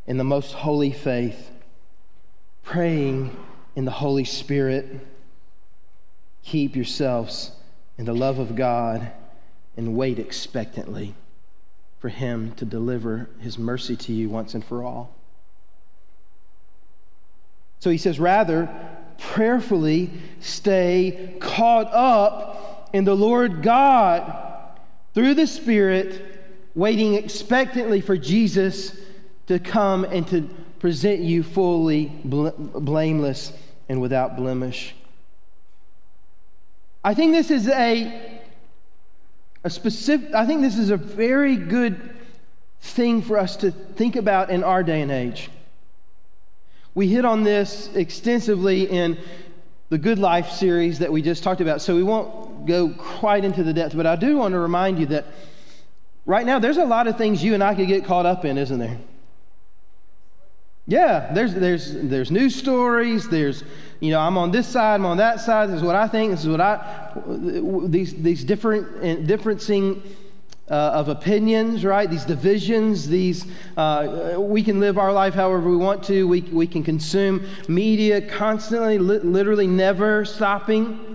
in 0.06 0.16
the 0.16 0.24
most 0.24 0.52
holy 0.52 0.92
faith, 0.92 1.50
praying 2.62 3.36
in 3.76 3.84
the 3.84 3.90
Holy 3.90 4.24
Spirit 4.24 5.06
Keep 6.42 6.76
yourselves 6.76 7.52
in 7.99 8.04
the 8.04 8.14
love 8.14 8.38
of 8.38 8.56
God 8.56 9.11
and 9.76 9.94
wait 9.97 10.18
expectantly 10.18 11.14
for 11.99 12.09
Him 12.09 12.52
to 12.52 12.64
deliver 12.64 13.28
His 13.40 13.59
mercy 13.59 13.97
to 13.97 14.12
you 14.12 14.28
once 14.28 14.54
and 14.54 14.64
for 14.64 14.82
all. 14.82 15.14
So 17.80 17.90
he 17.90 17.99
says, 17.99 18.20
rather, 18.20 18.68
prayerfully 19.18 20.11
stay 20.40 21.37
caught 21.40 21.88
up 21.92 22.90
in 22.92 23.04
the 23.04 23.16
Lord 23.16 23.62
God 23.62 24.76
through 25.14 25.35
the 25.35 25.47
Spirit, 25.47 26.23
waiting 26.75 27.14
expectantly 27.14 28.00
for 28.00 28.16
Jesus 28.16 28.99
to 29.47 29.59
come 29.59 30.04
and 30.04 30.26
to 30.28 30.42
present 30.78 31.20
you 31.20 31.42
fully 31.42 32.12
blameless 32.25 33.52
and 33.88 34.00
without 34.00 34.37
blemish. 34.37 34.94
I 37.02 37.14
think 37.14 37.33
this 37.33 37.50
is 37.50 37.66
a, 37.69 38.40
a 39.64 39.71
specific, 39.71 40.35
I 40.35 40.45
think 40.45 40.61
this 40.61 40.76
is 40.76 40.90
a 40.90 40.97
very 40.97 41.57
good 41.57 42.16
thing 42.80 43.23
for 43.23 43.38
us 43.38 43.57
to 43.57 43.71
think 43.71 44.16
about 44.16 44.50
in 44.50 44.62
our 44.62 44.83
day 44.83 45.00
and 45.00 45.11
age. 45.11 45.50
We 46.95 47.09
hit 47.09 47.25
on 47.25 47.42
this 47.42 47.88
extensively 47.95 48.85
in 48.90 49.19
the 49.88 49.99
Good 49.99 50.19
Life 50.19 50.50
series 50.50 50.99
that 50.99 51.11
we 51.11 51.23
just 51.23 51.42
talked 51.42 51.61
about, 51.61 51.80
so 51.80 51.97
we 51.97 52.02
won't 52.02 52.66
go 52.66 52.90
quite 52.90 53.45
into 53.45 53.62
the 53.62 53.73
depth, 53.73 53.97
but 53.97 54.07
I 54.07 54.16
do 54.16 54.37
want 54.37 54.52
to 54.52 54.59
remind 54.59 54.99
you 54.99 55.07
that 55.07 55.26
right 56.26 56.45
now 56.45 56.59
there's 56.59 56.76
a 56.76 56.85
lot 56.85 57.07
of 57.07 57.16
things 57.16 57.42
you 57.42 57.54
and 57.54 57.64
I 57.64 57.75
could 57.75 57.88
get 57.88 58.04
caught 58.04 58.26
up 58.26 58.45
in, 58.45 58.59
isn't 58.59 58.78
there? 58.78 58.99
Yeah, 60.90 61.32
there's, 61.32 61.54
there's, 61.54 61.94
there's 61.94 62.32
news 62.32 62.56
stories, 62.56 63.28
there's 63.28 63.62
you 64.00 64.11
know, 64.11 64.18
I'm 64.18 64.37
on 64.37 64.50
this 64.50 64.66
side, 64.66 64.97
I'm 64.97 65.06
on 65.06 65.18
that 65.18 65.38
side, 65.38 65.68
this 65.68 65.76
is 65.76 65.82
what 65.85 65.94
I 65.94 66.09
think, 66.09 66.32
this 66.32 66.42
is 66.42 66.49
what 66.49 66.61
I, 66.61 67.12
these, 67.87 68.12
these 68.14 68.42
different, 68.42 69.00
differencing 69.25 70.02
uh, 70.68 70.75
of 70.75 71.09
opinions, 71.09 71.85
right? 71.85 72.11
These 72.11 72.25
divisions, 72.25 73.09
these, 73.09 73.47
uh, 73.76 74.35
we 74.38 74.64
can 74.64 74.80
live 74.80 74.99
our 74.99 75.12
life 75.12 75.35
however 75.35 75.68
we 75.68 75.76
want 75.76 76.02
to. 76.04 76.26
We, 76.26 76.40
we 76.40 76.66
can 76.66 76.82
consume 76.82 77.47
media 77.68 78.20
constantly, 78.20 78.99
li- 78.99 79.18
literally 79.18 79.68
never 79.68 80.25
stopping, 80.25 81.09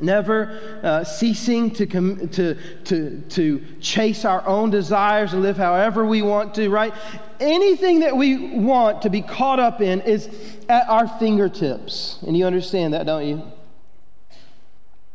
never 0.00 0.80
uh, 0.82 1.04
ceasing 1.04 1.70
to, 1.70 1.86
com- 1.86 2.28
to, 2.30 2.56
to, 2.84 3.20
to 3.20 3.64
chase 3.80 4.24
our 4.24 4.46
own 4.46 4.70
desires 4.70 5.32
and 5.32 5.42
live 5.42 5.56
however 5.56 6.04
we 6.04 6.20
want 6.20 6.54
to, 6.54 6.68
right? 6.68 6.92
anything 7.40 8.00
that 8.00 8.16
we 8.16 8.58
want 8.58 9.02
to 9.02 9.10
be 9.10 9.22
caught 9.22 9.58
up 9.58 9.80
in 9.80 10.00
is 10.02 10.28
at 10.68 10.88
our 10.88 11.06
fingertips. 11.18 12.18
And 12.26 12.36
you 12.36 12.46
understand 12.46 12.94
that, 12.94 13.06
don't 13.06 13.26
you? 13.26 13.42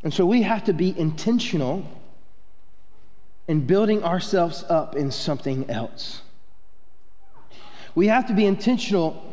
And 0.03 0.13
so 0.13 0.25
we 0.25 0.43
have 0.43 0.63
to 0.65 0.73
be 0.73 0.97
intentional 0.97 1.85
in 3.47 3.65
building 3.65 4.03
ourselves 4.03 4.63
up 4.69 4.95
in 4.95 5.11
something 5.11 5.69
else. 5.69 6.21
We 7.95 8.07
have 8.07 8.27
to 8.27 8.33
be 8.33 8.45
intentional 8.45 9.25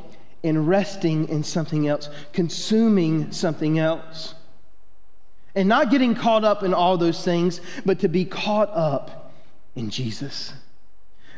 in 0.43 0.67
resting 0.67 1.29
in 1.29 1.45
something 1.45 1.87
else, 1.87 2.09
consuming 2.33 3.33
something 3.33 3.79
else. 3.79 4.35
And 5.57 5.69
not 5.69 5.91
getting 5.91 6.15
caught 6.15 6.45
up 6.45 6.63
in 6.63 6.73
all 6.73 6.97
those 6.97 7.25
things, 7.25 7.61
but 7.85 7.99
to 8.01 8.09
be 8.09 8.25
caught 8.25 8.71
up 8.71 9.33
in 9.75 9.91
Jesus 9.91 10.53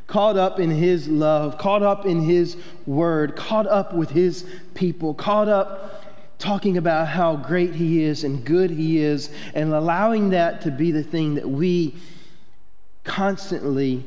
caught 0.08 0.38
up 0.38 0.58
in 0.58 0.70
his 0.70 1.06
love, 1.06 1.58
caught 1.58 1.82
up 1.82 2.06
in 2.06 2.22
his 2.22 2.56
word, 2.86 3.36
caught 3.36 3.66
up 3.66 3.94
with 3.94 4.10
his 4.10 4.44
people, 4.74 5.14
caught 5.14 5.48
up 5.48 6.02
talking 6.38 6.76
about 6.76 7.08
how 7.08 7.36
great 7.36 7.74
he 7.74 8.02
is 8.02 8.24
and 8.24 8.44
good 8.44 8.70
he 8.70 8.98
is, 8.98 9.30
and 9.54 9.72
allowing 9.72 10.30
that 10.30 10.62
to 10.62 10.70
be 10.70 10.90
the 10.90 11.02
thing 11.02 11.34
that 11.34 11.48
we 11.48 11.94
constantly 13.04 14.04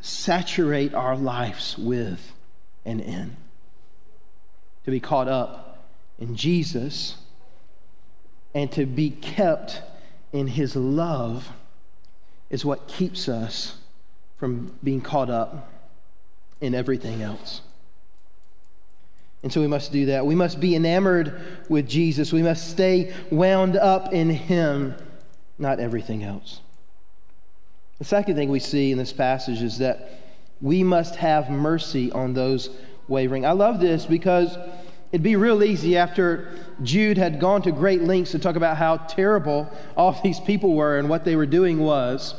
saturate 0.00 0.92
our 0.92 1.16
lives 1.16 1.78
with 1.78 2.32
and 2.84 3.00
in. 3.00 3.36
To 4.84 4.90
be 4.90 5.00
caught 5.00 5.28
up 5.28 5.86
in 6.18 6.36
Jesus 6.36 7.16
and 8.54 8.70
to 8.72 8.86
be 8.86 9.10
kept 9.10 9.82
in 10.32 10.46
his 10.48 10.76
love 10.76 11.48
is 12.50 12.64
what 12.64 12.88
keeps 12.88 13.28
us 13.28 13.76
from 14.38 14.72
being 14.82 15.00
caught 15.00 15.30
up 15.30 15.70
in 16.60 16.74
everything 16.74 17.22
else. 17.22 17.62
And 19.42 19.52
so 19.52 19.60
we 19.60 19.66
must 19.66 19.92
do 19.92 20.06
that. 20.06 20.26
We 20.26 20.34
must 20.34 20.60
be 20.60 20.76
enamored 20.76 21.40
with 21.68 21.88
Jesus. 21.88 22.32
We 22.32 22.42
must 22.42 22.70
stay 22.70 23.14
wound 23.30 23.76
up 23.76 24.12
in 24.12 24.28
Him, 24.28 24.94
not 25.58 25.80
everything 25.80 26.24
else. 26.24 26.60
The 27.98 28.04
second 28.04 28.36
thing 28.36 28.50
we 28.50 28.60
see 28.60 28.92
in 28.92 28.98
this 28.98 29.12
passage 29.12 29.62
is 29.62 29.78
that 29.78 30.20
we 30.60 30.82
must 30.82 31.16
have 31.16 31.50
mercy 31.50 32.12
on 32.12 32.34
those 32.34 32.70
wavering. 33.08 33.46
I 33.46 33.52
love 33.52 33.80
this 33.80 34.04
because 34.04 34.56
it'd 35.10 35.22
be 35.22 35.36
real 35.36 35.62
easy 35.62 35.96
after 35.96 36.52
Jude 36.82 37.18
had 37.18 37.40
gone 37.40 37.62
to 37.62 37.72
great 37.72 38.02
lengths 38.02 38.32
to 38.32 38.38
talk 38.38 38.56
about 38.56 38.76
how 38.76 38.96
terrible 38.96 39.70
all 39.96 40.18
these 40.24 40.40
people 40.40 40.74
were 40.74 40.98
and 40.98 41.08
what 41.08 41.24
they 41.24 41.36
were 41.36 41.46
doing 41.46 41.78
was 41.78 42.34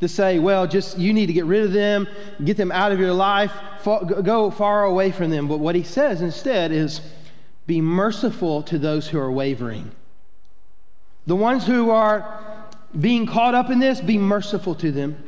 to 0.00 0.08
say, 0.08 0.38
well, 0.38 0.66
just 0.66 0.98
you 0.98 1.12
need 1.12 1.26
to 1.26 1.32
get 1.32 1.44
rid 1.44 1.64
of 1.64 1.72
them, 1.72 2.08
get 2.44 2.56
them 2.56 2.72
out 2.72 2.92
of 2.92 2.98
your 2.98 3.12
life, 3.12 3.52
go 3.84 4.50
far 4.50 4.84
away 4.84 5.10
from 5.10 5.30
them. 5.30 5.48
But 5.48 5.58
what 5.58 5.74
he 5.74 5.82
says 5.82 6.20
instead 6.20 6.72
is 6.72 7.00
be 7.66 7.80
merciful 7.80 8.62
to 8.64 8.78
those 8.78 9.08
who 9.08 9.18
are 9.18 9.32
wavering. 9.32 9.92
The 11.26 11.36
ones 11.36 11.66
who 11.66 11.90
are 11.90 12.40
being 12.98 13.26
caught 13.26 13.54
up 13.54 13.70
in 13.70 13.78
this, 13.78 14.00
be 14.00 14.18
merciful 14.18 14.74
to 14.76 14.92
them. 14.92 15.23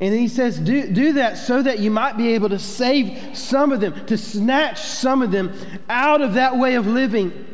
And 0.00 0.14
he 0.14 0.28
says, 0.28 0.58
do, 0.58 0.92
do 0.92 1.14
that 1.14 1.38
so 1.38 1.62
that 1.62 1.78
you 1.78 1.90
might 1.90 2.16
be 2.16 2.34
able 2.34 2.50
to 2.50 2.58
save 2.58 3.36
some 3.36 3.72
of 3.72 3.80
them, 3.80 4.06
to 4.06 4.18
snatch 4.18 4.80
some 4.82 5.22
of 5.22 5.30
them 5.30 5.52
out 5.88 6.20
of 6.20 6.34
that 6.34 6.58
way 6.58 6.74
of 6.74 6.86
living. 6.86 7.46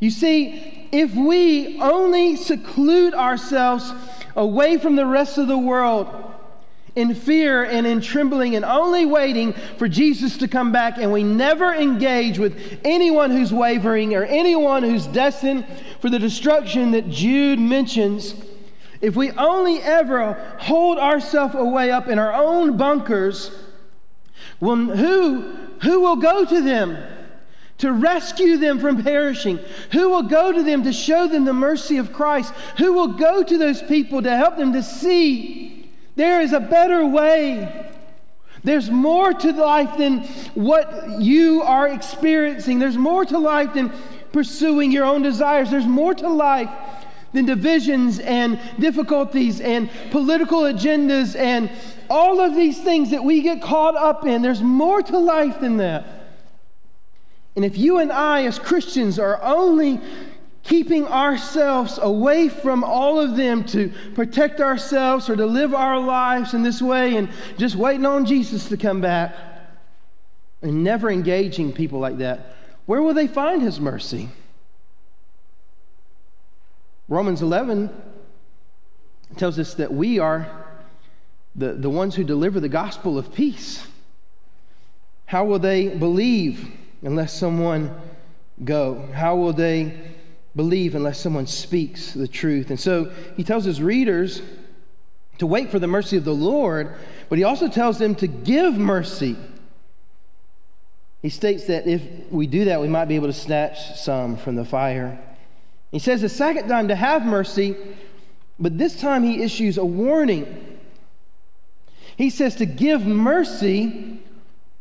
You 0.00 0.10
see, 0.10 0.88
if 0.90 1.14
we 1.14 1.80
only 1.80 2.36
seclude 2.36 3.14
ourselves 3.14 3.92
away 4.34 4.78
from 4.78 4.96
the 4.96 5.06
rest 5.06 5.38
of 5.38 5.48
the 5.48 5.58
world 5.58 6.08
in 6.96 7.14
fear 7.14 7.62
and 7.62 7.86
in 7.86 8.00
trembling 8.00 8.56
and 8.56 8.64
only 8.64 9.06
waiting 9.06 9.52
for 9.76 9.86
Jesus 9.86 10.36
to 10.38 10.48
come 10.48 10.72
back, 10.72 10.98
and 10.98 11.12
we 11.12 11.22
never 11.22 11.72
engage 11.72 12.40
with 12.40 12.80
anyone 12.84 13.30
who's 13.30 13.52
wavering 13.52 14.14
or 14.14 14.24
anyone 14.24 14.82
who's 14.82 15.06
destined 15.06 15.64
for 16.00 16.10
the 16.10 16.18
destruction 16.18 16.90
that 16.90 17.08
Jude 17.08 17.60
mentions, 17.60 18.34
if 19.00 19.14
we 19.14 19.30
only 19.32 19.80
ever 19.80 20.32
hold 20.58 20.98
ourselves 20.98 21.54
away 21.54 21.90
up 21.90 22.08
in 22.08 22.18
our 22.18 22.32
own 22.32 22.76
bunkers, 22.76 23.50
well, 24.60 24.76
who, 24.76 25.52
who 25.82 26.00
will 26.00 26.16
go 26.16 26.44
to 26.44 26.60
them 26.60 26.98
to 27.78 27.92
rescue 27.92 28.56
them 28.56 28.80
from 28.80 29.02
perishing? 29.02 29.58
Who 29.92 30.10
will 30.10 30.24
go 30.24 30.52
to 30.52 30.62
them 30.62 30.82
to 30.82 30.92
show 30.92 31.28
them 31.28 31.44
the 31.44 31.52
mercy 31.52 31.98
of 31.98 32.12
Christ? 32.12 32.52
Who 32.78 32.92
will 32.92 33.08
go 33.08 33.42
to 33.42 33.58
those 33.58 33.82
people 33.82 34.22
to 34.22 34.36
help 34.36 34.56
them 34.56 34.72
to 34.72 34.82
see 34.82 35.90
there 36.16 36.40
is 36.40 36.52
a 36.52 36.60
better 36.60 37.06
way? 37.06 37.86
There's 38.64 38.90
more 38.90 39.32
to 39.32 39.52
life 39.52 39.96
than 39.96 40.24
what 40.54 41.20
you 41.20 41.62
are 41.62 41.86
experiencing. 41.86 42.80
There's 42.80 42.96
more 42.96 43.24
to 43.26 43.38
life 43.38 43.74
than 43.74 43.92
pursuing 44.32 44.90
your 44.90 45.04
own 45.04 45.22
desires. 45.22 45.70
There's 45.70 45.86
more 45.86 46.14
to 46.14 46.28
life 46.28 46.68
than 47.32 47.44
divisions 47.44 48.18
and 48.18 48.58
difficulties 48.78 49.60
and 49.60 49.90
political 50.10 50.62
agendas 50.62 51.36
and 51.36 51.70
all 52.08 52.40
of 52.40 52.54
these 52.54 52.80
things 52.80 53.10
that 53.10 53.22
we 53.22 53.42
get 53.42 53.60
caught 53.60 53.96
up 53.96 54.26
in. 54.26 54.42
There's 54.42 54.62
more 54.62 55.02
to 55.02 55.18
life 55.18 55.60
than 55.60 55.76
that. 55.78 56.06
And 57.54 57.64
if 57.64 57.76
you 57.76 57.98
and 57.98 58.12
I, 58.12 58.44
as 58.44 58.58
Christians, 58.58 59.18
are 59.18 59.42
only 59.42 60.00
keeping 60.62 61.06
ourselves 61.06 61.98
away 62.00 62.48
from 62.48 62.84
all 62.84 63.18
of 63.18 63.36
them 63.36 63.64
to 63.64 63.92
protect 64.14 64.60
ourselves 64.60 65.28
or 65.28 65.36
to 65.36 65.46
live 65.46 65.74
our 65.74 65.98
lives 65.98 66.54
in 66.54 66.62
this 66.62 66.80
way 66.82 67.16
and 67.16 67.28
just 67.56 67.74
waiting 67.74 68.06
on 68.06 68.26
Jesus 68.26 68.68
to 68.68 68.76
come 68.76 69.00
back 69.00 69.34
and 70.62 70.84
never 70.84 71.10
engaging 71.10 71.72
people 71.72 71.98
like 71.98 72.18
that, 72.18 72.54
where 72.86 73.02
will 73.02 73.14
they 73.14 73.26
find 73.26 73.62
his 73.62 73.80
mercy? 73.80 74.28
Romans 77.08 77.40
11 77.40 77.90
tells 79.36 79.58
us 79.58 79.74
that 79.74 79.92
we 79.92 80.18
are 80.18 80.46
the, 81.56 81.72
the 81.72 81.88
ones 81.88 82.14
who 82.14 82.22
deliver 82.22 82.60
the 82.60 82.68
gospel 82.68 83.18
of 83.18 83.34
peace. 83.34 83.86
How 85.24 85.44
will 85.44 85.58
they 85.58 85.88
believe 85.88 86.70
unless 87.02 87.32
someone 87.32 87.94
go? 88.64 89.08
How 89.14 89.36
will 89.36 89.54
they 89.54 89.98
believe 90.54 90.94
unless 90.94 91.18
someone 91.18 91.46
speaks 91.46 92.12
the 92.12 92.28
truth? 92.28 92.70
And 92.70 92.78
so 92.78 93.10
he 93.36 93.44
tells 93.44 93.64
his 93.64 93.80
readers 93.80 94.42
to 95.38 95.46
wait 95.46 95.70
for 95.70 95.78
the 95.78 95.86
mercy 95.86 96.16
of 96.16 96.24
the 96.24 96.34
Lord, 96.34 96.94
but 97.28 97.38
he 97.38 97.44
also 97.44 97.68
tells 97.68 97.98
them 97.98 98.14
to 98.16 98.26
give 98.26 98.76
mercy. 98.76 99.36
He 101.22 101.30
states 101.30 101.66
that 101.66 101.86
if 101.86 102.02
we 102.30 102.46
do 102.46 102.66
that, 102.66 102.80
we 102.80 102.88
might 102.88 103.06
be 103.06 103.14
able 103.16 103.28
to 103.28 103.32
snatch 103.32 103.98
some 103.98 104.36
from 104.36 104.56
the 104.56 104.64
fire. 104.64 105.18
He 105.90 105.98
says 105.98 106.20
the 106.20 106.28
second 106.28 106.68
time 106.68 106.88
to 106.88 106.96
have 106.96 107.24
mercy, 107.24 107.76
but 108.58 108.76
this 108.76 109.00
time 109.00 109.22
he 109.22 109.42
issues 109.42 109.78
a 109.78 109.84
warning. 109.84 110.78
He 112.16 112.30
says 112.30 112.56
to 112.56 112.66
give 112.66 113.06
mercy 113.06 114.20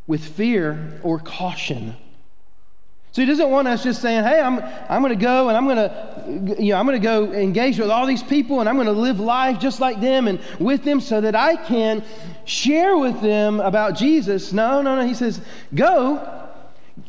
with 0.06 0.24
fear 0.24 1.00
or 1.04 1.20
caution. 1.20 1.96
So 3.12 3.22
he 3.22 3.26
doesn't 3.26 3.50
want 3.50 3.68
us 3.68 3.84
just 3.84 4.02
saying, 4.02 4.24
"Hey, 4.24 4.40
I'm 4.40 4.60
I'm 4.90 5.02
going 5.02 5.18
to 5.18 5.24
go 5.24 5.48
and 5.48 5.58
I'm 5.58 5.66
going 5.66 5.78
to 5.78 6.62
you 6.62 6.72
know, 6.72 6.80
I'm 6.80 6.86
going 6.86 7.02
to 7.02 7.04
go 7.04 7.32
engage 7.32 7.80
with 7.80 7.90
all 7.90 8.06
these 8.06 8.22
people 8.22 8.60
and 8.60 8.70
I'm 8.70 8.76
going 8.76 8.88
to 8.88 8.92
live 8.92 9.20
life 9.20 9.60
just 9.60 9.80
like 9.80 10.00
them 10.02 10.28
and 10.28 10.40
with 10.60 10.84
them 10.84 11.00
so 11.00 11.22
that 11.22 11.36
I 11.36 11.56
can 11.56 12.04
share 12.46 12.98
with 12.98 13.20
them 13.22 13.60
about 13.60 13.96
Jesus." 13.96 14.54
No, 14.54 14.82
no, 14.82 14.96
no. 14.96 15.08
He 15.08 15.14
says, 15.14 15.42
"Go 15.74 16.37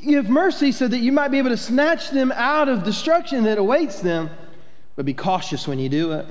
give 0.03 0.29
mercy 0.29 0.73
so 0.73 0.89
that 0.89 0.99
you 0.99 1.13
might 1.13 1.29
be 1.29 1.39
able 1.39 1.51
to 1.51 1.57
snatch 1.57 2.11
them 2.11 2.33
out 2.33 2.69
of 2.69 2.85
destruction 2.85 3.45
that 3.45 3.59
awaits 3.59 4.01
them, 4.01 4.31
but 4.97 5.05
be 5.05 5.15
cautious 5.15 5.67
when 5.67 5.79
you 5.79 5.89
do 5.89 6.13
it. 6.13 6.27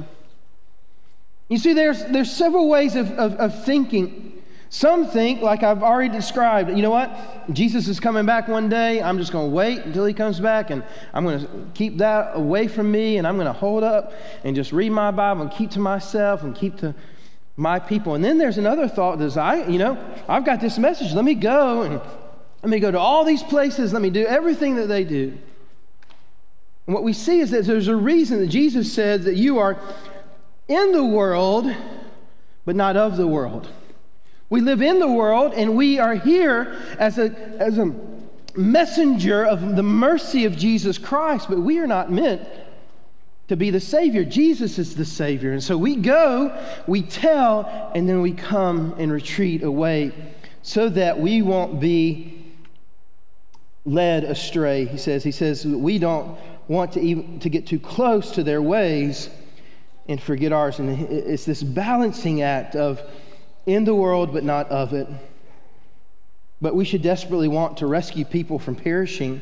You 1.50 1.58
see, 1.58 1.74
there's, 1.74 2.04
there's 2.06 2.32
several 2.32 2.68
ways 2.70 2.96
of, 2.96 3.12
of, 3.12 3.34
of 3.36 3.66
thinking. 3.66 4.44
Some 4.70 5.08
think, 5.08 5.42
like 5.42 5.64
I've 5.64 5.82
already 5.82 6.14
described, 6.14 6.70
you 6.70 6.82
know 6.82 6.90
what? 6.90 7.54
Jesus 7.54 7.88
is 7.88 8.02
coming 8.02 8.26
back 8.26 8.50
one 8.50 8.68
day. 8.68 9.02
I'm 9.02 9.18
just 9.18 9.32
going 9.32 9.50
to 9.50 9.56
wait 9.56 9.80
until 9.80 10.06
he 10.06 10.14
comes 10.14 10.42
back, 10.42 10.72
and 10.72 10.84
I'm 11.14 11.24
going 11.24 11.40
to 11.40 11.50
keep 11.74 12.00
that 12.00 12.32
away 12.34 12.68
from 12.68 12.92
me, 12.92 13.18
and 13.18 13.26
I'm 13.26 13.36
going 13.36 13.48
to 13.48 13.54
hold 13.54 13.84
up 13.84 14.12
and 14.44 14.56
just 14.56 14.74
read 14.74 14.92
my 14.92 15.12
Bible 15.12 15.44
and 15.44 15.52
keep 15.52 15.72
to 15.72 15.80
myself 15.80 16.44
and 16.44 16.54
keep 16.54 16.78
to 16.80 16.94
my 17.56 17.80
people. 17.80 18.14
And 18.16 18.24
then 18.24 18.38
there's 18.38 18.58
another 18.58 18.90
thought 18.90 19.20
that 19.20 19.38
I, 19.38 19.66
you 19.68 19.80
know, 19.80 19.98
I've 20.28 20.44
got 20.44 20.60
this 20.60 20.78
message. 20.78 21.14
Let 21.14 21.24
me 21.24 21.34
go 21.34 21.84
and 21.84 22.02
let 22.68 22.72
me 22.72 22.80
go 22.82 22.92
to 22.92 23.00
all 23.00 23.24
these 23.24 23.44
places. 23.44 23.94
Let 23.94 24.02
me 24.02 24.10
do 24.10 24.26
everything 24.26 24.76
that 24.76 24.88
they 24.88 25.06
do. 25.06 25.38
And 26.86 26.94
what 26.94 27.02
we 27.02 27.14
see 27.14 27.40
is 27.40 27.52
that 27.52 27.64
there's 27.64 27.88
a 27.88 27.96
reason 27.96 28.40
that 28.40 28.48
Jesus 28.48 28.92
said 28.92 29.24
that 29.24 29.38
you 29.38 29.58
are 29.58 29.80
in 30.68 30.92
the 30.92 31.06
world, 31.06 31.74
but 32.66 32.76
not 32.76 32.98
of 32.98 33.16
the 33.16 33.26
world. 33.26 33.70
We 34.50 34.60
live 34.60 34.82
in 34.82 35.00
the 35.00 35.08
world, 35.08 35.54
and 35.54 35.78
we 35.78 35.98
are 35.98 36.16
here 36.16 36.78
as 37.00 37.18
a, 37.18 37.30
as 37.58 37.78
a 37.78 37.96
messenger 38.58 39.46
of 39.46 39.78
the 39.78 39.84
mercy 39.84 40.44
of 40.44 40.58
Jesus 40.58 40.98
Christ, 40.98 41.48
but 41.48 41.60
we 41.60 41.80
are 41.80 41.88
not 41.88 42.12
meant 42.12 42.46
to 43.48 43.56
be 43.56 43.70
the 43.70 43.80
Savior. 43.80 44.26
Jesus 44.26 44.78
is 44.78 44.94
the 44.94 45.06
Savior. 45.06 45.54
And 45.54 45.64
so 45.64 45.78
we 45.78 45.96
go, 45.96 46.54
we 46.86 47.02
tell, 47.02 47.92
and 47.96 48.10
then 48.10 48.22
we 48.22 48.34
come 48.34 48.94
and 48.98 49.10
retreat 49.10 49.64
away 49.64 50.12
so 50.64 50.90
that 50.90 51.18
we 51.18 51.42
won't 51.42 51.80
be 51.80 52.37
led 53.88 54.26
astray. 54.26 54.86
He 54.86 54.98
says, 54.98 55.24
he 55.24 55.32
says, 55.32 55.66
we 55.66 55.98
don't 55.98 56.38
want 56.68 56.92
to 56.92 57.00
even 57.00 57.40
to 57.40 57.50
get 57.50 57.66
too 57.66 57.80
close 57.80 58.32
to 58.32 58.44
their 58.44 58.62
ways 58.62 59.30
and 60.10 60.22
forget 60.22 60.52
ours. 60.52 60.80
And 60.80 61.10
it's 61.10 61.46
this 61.46 61.64
balancing 61.64 62.42
act 62.42 62.76
of 62.76 63.02
in 63.66 63.86
the 63.86 63.96
world, 63.96 64.34
but 64.34 64.44
not 64.44 64.70
of 64.70 64.94
it. 64.94 65.08
But 66.62 66.76
we 66.76 66.84
should 66.84 67.02
desperately 67.02 67.48
want 67.48 67.78
to 67.78 67.88
rescue 67.88 68.26
people 68.26 68.60
from 68.60 68.76
perishing, 68.76 69.42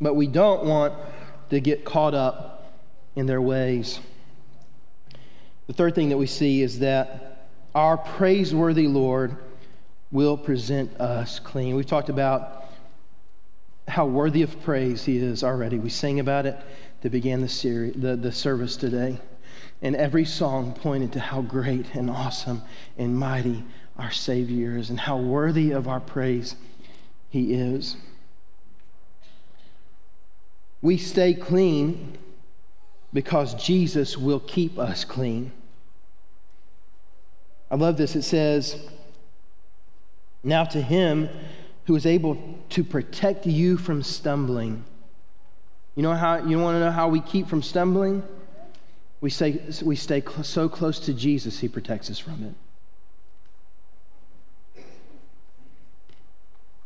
but 0.00 0.14
we 0.14 0.26
don't 0.26 0.64
want 0.64 0.94
to 1.50 1.60
get 1.60 1.84
caught 1.84 2.14
up 2.14 2.72
in 3.14 3.26
their 3.26 3.42
ways. 3.42 4.00
The 5.66 5.74
third 5.74 5.94
thing 5.94 6.08
that 6.08 6.16
we 6.16 6.26
see 6.26 6.62
is 6.62 6.78
that 6.78 7.48
our 7.74 7.98
praiseworthy 7.98 8.86
Lord 8.86 9.36
will 10.10 10.38
present 10.38 10.98
us 10.98 11.40
clean. 11.40 11.76
We've 11.76 11.84
talked 11.84 12.08
about 12.08 12.65
how 13.88 14.06
worthy 14.06 14.42
of 14.42 14.62
praise 14.62 15.04
he 15.04 15.18
is 15.18 15.44
already. 15.44 15.78
We 15.78 15.90
sang 15.90 16.20
about 16.20 16.46
it 16.46 16.56
to 17.02 17.10
begin 17.10 17.40
the, 17.40 17.48
series, 17.48 17.94
the, 17.94 18.16
the 18.16 18.32
service 18.32 18.76
today. 18.76 19.18
And 19.82 19.94
every 19.94 20.24
song 20.24 20.72
pointed 20.72 21.12
to 21.12 21.20
how 21.20 21.42
great 21.42 21.94
and 21.94 22.10
awesome 22.10 22.62
and 22.96 23.16
mighty 23.16 23.64
our 23.98 24.10
Savior 24.10 24.76
is 24.76 24.90
and 24.90 25.00
how 25.00 25.18
worthy 25.18 25.70
of 25.70 25.88
our 25.88 26.00
praise 26.00 26.56
he 27.28 27.54
is. 27.54 27.96
We 30.82 30.96
stay 30.96 31.34
clean 31.34 32.18
because 33.12 33.54
Jesus 33.54 34.16
will 34.16 34.40
keep 34.40 34.78
us 34.78 35.04
clean. 35.04 35.52
I 37.70 37.76
love 37.76 37.96
this. 37.96 38.14
It 38.14 38.22
says, 38.22 38.76
Now 40.44 40.64
to 40.64 40.80
him 40.80 41.28
who 41.86 41.94
is 41.94 42.06
able 42.06 42.36
to 42.70 42.82
protect 42.82 43.46
you 43.46 43.76
from 43.76 44.02
stumbling. 44.02 44.84
You 45.94 46.02
know 46.02 46.14
how 46.14 46.44
you 46.44 46.58
want 46.58 46.74
to 46.76 46.80
know 46.80 46.90
how 46.90 47.08
we 47.08 47.20
keep 47.20 47.46
from 47.48 47.62
stumbling? 47.62 48.22
We 49.20 49.30
say 49.30 49.60
we 49.82 49.96
stay 49.96 50.20
cl- 50.20 50.44
so 50.44 50.68
close 50.68 50.98
to 51.00 51.14
Jesus, 51.14 51.58
he 51.58 51.68
protects 51.68 52.10
us 52.10 52.18
from 52.18 52.44
it. 52.44 52.54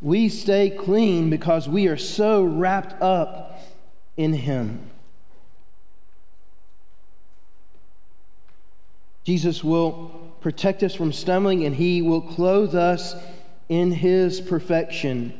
We 0.02 0.28
stay 0.28 0.70
clean 0.70 1.28
because 1.28 1.68
we 1.68 1.88
are 1.88 1.96
so 1.96 2.44
wrapped 2.44 3.00
up 3.02 3.60
in 4.16 4.32
him. 4.32 4.90
Jesus 9.24 9.62
will 9.62 10.32
protect 10.40 10.82
us 10.82 10.94
from 10.94 11.12
stumbling 11.12 11.64
and 11.64 11.74
he 11.74 12.00
will 12.00 12.22
clothe 12.22 12.74
us 12.74 13.14
in 13.70 13.92
his 13.92 14.40
perfection. 14.40 15.32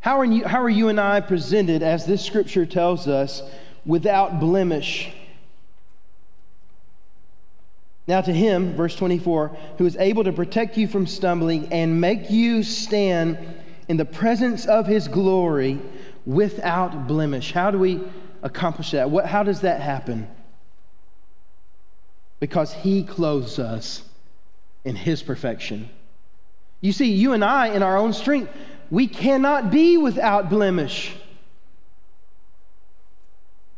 How 0.00 0.18
are, 0.18 0.24
you, 0.24 0.46
how 0.46 0.62
are 0.62 0.68
you 0.68 0.88
and 0.88 1.00
I 1.00 1.20
presented, 1.20 1.82
as 1.82 2.04
this 2.04 2.22
scripture 2.22 2.66
tells 2.66 3.08
us, 3.08 3.42
without 3.86 4.38
blemish? 4.38 5.10
Now, 8.06 8.20
to 8.20 8.32
him, 8.32 8.74
verse 8.74 8.94
24, 8.94 9.56
who 9.78 9.86
is 9.86 9.96
able 9.96 10.24
to 10.24 10.32
protect 10.32 10.76
you 10.76 10.86
from 10.86 11.06
stumbling 11.06 11.72
and 11.72 12.00
make 12.00 12.30
you 12.30 12.62
stand 12.62 13.38
in 13.88 13.96
the 13.96 14.04
presence 14.04 14.66
of 14.66 14.86
his 14.86 15.08
glory 15.08 15.80
without 16.26 17.06
blemish. 17.06 17.52
How 17.52 17.70
do 17.70 17.78
we 17.78 18.02
accomplish 18.42 18.90
that? 18.90 19.08
What, 19.08 19.24
how 19.24 19.42
does 19.42 19.62
that 19.62 19.80
happen? 19.80 20.28
Because 22.40 22.74
he 22.74 23.04
clothes 23.04 23.58
us 23.58 24.02
in 24.84 24.96
his 24.96 25.22
perfection. 25.22 25.88
You 26.82 26.92
see, 26.92 27.12
you 27.12 27.32
and 27.32 27.42
I, 27.42 27.68
in 27.68 27.82
our 27.82 27.96
own 27.96 28.12
strength, 28.12 28.52
we 28.90 29.06
cannot 29.06 29.70
be 29.70 29.96
without 29.96 30.50
blemish. 30.50 31.14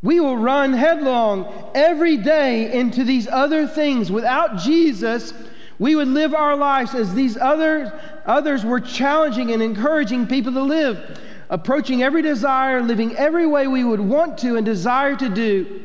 We 0.02 0.20
will 0.20 0.36
run 0.36 0.72
headlong 0.72 1.70
every 1.74 2.16
day 2.16 2.72
into 2.72 3.04
these 3.04 3.28
other 3.28 3.66
things. 3.66 4.10
Without 4.10 4.58
Jesus, 4.58 5.32
we 5.78 5.94
would 5.94 6.08
live 6.08 6.34
our 6.34 6.56
lives 6.56 6.94
as 6.94 7.14
these 7.14 7.36
other, 7.36 7.98
others 8.26 8.64
were 8.64 8.80
challenging 8.80 9.52
and 9.52 9.62
encouraging 9.62 10.26
people 10.26 10.52
to 10.52 10.62
live, 10.62 11.20
approaching 11.48 12.02
every 12.02 12.22
desire, 12.22 12.82
living 12.82 13.16
every 13.16 13.46
way 13.46 13.66
we 13.66 13.84
would 13.84 14.00
want 14.00 14.38
to 14.38 14.56
and 14.56 14.64
desire 14.64 15.16
to 15.16 15.28
do. 15.28 15.82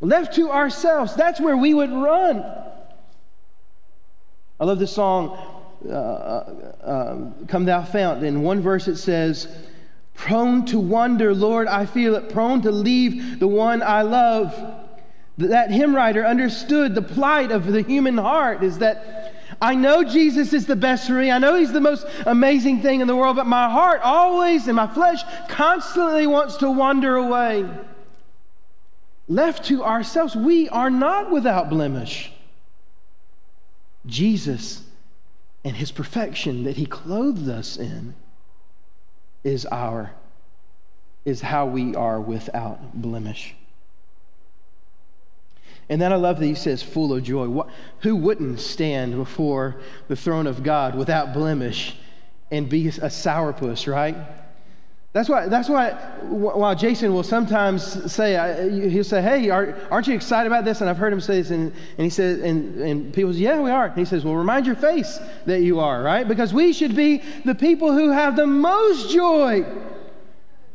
Left 0.00 0.34
to 0.36 0.50
ourselves, 0.50 1.14
that's 1.14 1.40
where 1.40 1.56
we 1.56 1.74
would 1.74 1.90
run. 1.90 2.44
I 4.58 4.64
love 4.64 4.78
this 4.78 4.92
song, 4.92 5.38
uh, 5.88 5.92
uh, 5.92 6.74
uh, 6.84 7.30
Come 7.48 7.64
Thou 7.64 7.82
Fount. 7.84 8.24
In 8.24 8.42
one 8.42 8.60
verse 8.60 8.88
it 8.88 8.96
says, 8.96 9.48
Prone 10.14 10.64
to 10.66 10.78
wonder, 10.78 11.34
Lord, 11.34 11.66
I 11.68 11.86
feel 11.86 12.14
it, 12.14 12.28
prone 12.28 12.62
to 12.62 12.70
leave 12.70 13.40
the 13.40 13.48
one 13.48 13.82
I 13.82 14.02
love. 14.02 14.54
That 15.38 15.70
hymn 15.70 15.96
writer 15.96 16.24
understood 16.24 16.94
the 16.94 17.02
plight 17.02 17.50
of 17.50 17.66
the 17.66 17.82
human 17.82 18.18
heart 18.18 18.62
is 18.62 18.78
that 18.78 19.34
I 19.60 19.74
know 19.74 20.02
Jesus 20.02 20.52
is 20.52 20.66
the 20.66 20.76
best 20.76 21.06
for 21.06 21.14
me. 21.14 21.30
I 21.30 21.38
know 21.38 21.56
He's 21.56 21.72
the 21.72 21.80
most 21.80 22.06
amazing 22.26 22.82
thing 22.82 23.00
in 23.00 23.06
the 23.06 23.16
world, 23.16 23.36
but 23.36 23.46
my 23.46 23.70
heart 23.70 24.00
always 24.02 24.66
and 24.66 24.76
my 24.76 24.86
flesh 24.86 25.22
constantly 25.48 26.26
wants 26.26 26.56
to 26.58 26.70
wander 26.70 27.16
away. 27.16 27.68
Left 29.28 29.64
to 29.66 29.84
ourselves, 29.84 30.36
we 30.36 30.68
are 30.68 30.90
not 30.90 31.30
without 31.30 31.70
blemish. 31.70 32.32
Jesus 34.06 34.82
and 35.64 35.76
His 35.76 35.92
perfection 35.92 36.64
that 36.64 36.76
He 36.76 36.86
clothed 36.86 37.48
us 37.48 37.76
in 37.76 38.14
is 39.44 39.66
our 39.66 40.12
is 41.24 41.40
how 41.40 41.66
we 41.66 41.94
are 41.94 42.20
without 42.20 43.00
blemish. 43.00 43.54
And 45.88 46.00
then 46.00 46.12
I 46.12 46.16
love 46.16 46.38
that 46.38 46.46
he 46.46 46.54
says, 46.54 46.82
full 46.82 47.12
of 47.12 47.22
joy. 47.22 47.48
What, 47.48 47.68
who 48.00 48.16
wouldn't 48.16 48.60
stand 48.60 49.14
before 49.14 49.76
the 50.08 50.16
throne 50.16 50.46
of 50.46 50.62
God 50.62 50.94
without 50.94 51.32
blemish 51.32 51.96
and 52.50 52.68
be 52.68 52.86
a 52.88 53.08
sourpuss, 53.08 53.90
right? 53.90 54.16
That's 55.12 55.28
why, 55.28 55.46
that's 55.46 55.68
why 55.68 55.90
while 56.22 56.74
Jason 56.74 57.12
will 57.12 57.22
sometimes 57.22 58.10
say, 58.10 58.34
uh, 58.34 58.68
he'll 58.88 59.04
say, 59.04 59.20
hey, 59.20 59.50
aren't 59.50 60.06
you 60.06 60.14
excited 60.14 60.46
about 60.46 60.64
this? 60.64 60.80
And 60.80 60.88
I've 60.88 60.96
heard 60.96 61.12
him 61.12 61.20
say 61.20 61.42
this, 61.42 61.50
and, 61.50 61.70
and 61.98 62.04
he 62.04 62.08
says, 62.08 62.40
and, 62.40 62.80
and 62.80 63.12
people 63.12 63.32
say, 63.34 63.40
yeah, 63.40 63.60
we 63.60 63.70
are. 63.70 63.86
And 63.86 63.98
he 63.98 64.06
says, 64.06 64.24
well, 64.24 64.34
remind 64.34 64.64
your 64.64 64.76
face 64.76 65.18
that 65.44 65.60
you 65.60 65.80
are, 65.80 66.02
right? 66.02 66.26
Because 66.26 66.54
we 66.54 66.72
should 66.72 66.96
be 66.96 67.22
the 67.44 67.54
people 67.54 67.92
who 67.92 68.10
have 68.10 68.36
the 68.36 68.46
most 68.46 69.10
joy. 69.10 69.66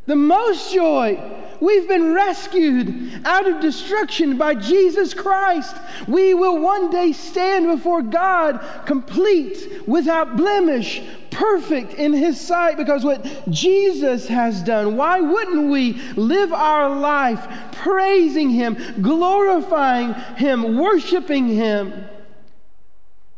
The 0.06 0.16
most 0.16 0.72
joy 0.72 1.38
We've 1.60 1.88
been 1.88 2.14
rescued 2.14 3.22
out 3.26 3.48
of 3.48 3.60
destruction 3.60 4.38
by 4.38 4.56
Jesus 4.56 5.14
Christ. 5.14 5.76
We 6.08 6.34
will 6.34 6.60
one 6.60 6.92
day 6.92 7.14
stand 7.14 7.66
before 7.66 8.02
God 8.04 8.64
complete, 8.86 9.88
without 9.88 10.38
blemish, 10.38 11.02
perfect 11.38 11.94
in 11.94 12.14
His 12.14 12.40
sight 12.42 12.78
because 12.78 13.04
what 13.04 13.50
Jesus 13.50 14.28
has 14.28 14.64
done. 14.64 14.98
Why 14.98 15.22
wouldn't 15.22 15.70
we 15.70 15.94
live 16.16 16.52
our 16.52 16.90
life 16.90 17.48
praising 17.74 18.50
Him, 18.50 18.76
glorifying 19.02 20.14
Him, 20.36 20.78
worshiping 20.78 21.48
Him? 21.48 21.94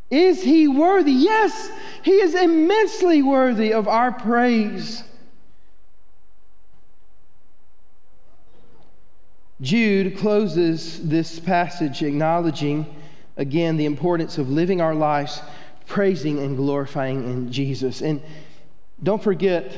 Is 0.09 0.41
He 0.41 0.67
worthy? 0.67 1.11
Yes, 1.11 1.69
He 2.01 2.13
is 2.13 2.35
immensely 2.35 3.21
worthy 3.21 3.73
of 3.73 3.87
our 3.89 4.13
praise. 4.13 5.03
Jude 9.61 10.17
closes 10.17 11.05
this 11.09 11.37
passage 11.37 12.01
acknowledging 12.01 12.95
again 13.35 13.75
the 13.75 13.85
importance 13.85 14.37
of 14.37 14.49
living 14.49 14.79
our 14.79 14.95
lives 14.95 15.41
praising 15.89 16.39
and 16.39 16.55
glorifying 16.55 17.23
in 17.29 17.51
Jesus. 17.51 18.01
And 18.01 18.21
don't 19.03 19.21
forget, 19.21 19.73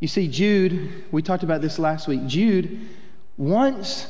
you 0.00 0.08
see, 0.08 0.28
Jude, 0.28 1.04
we 1.10 1.20
talked 1.20 1.42
about 1.42 1.60
this 1.60 1.78
last 1.78 2.08
week. 2.08 2.24
Jude 2.26 2.88
once 3.36 4.06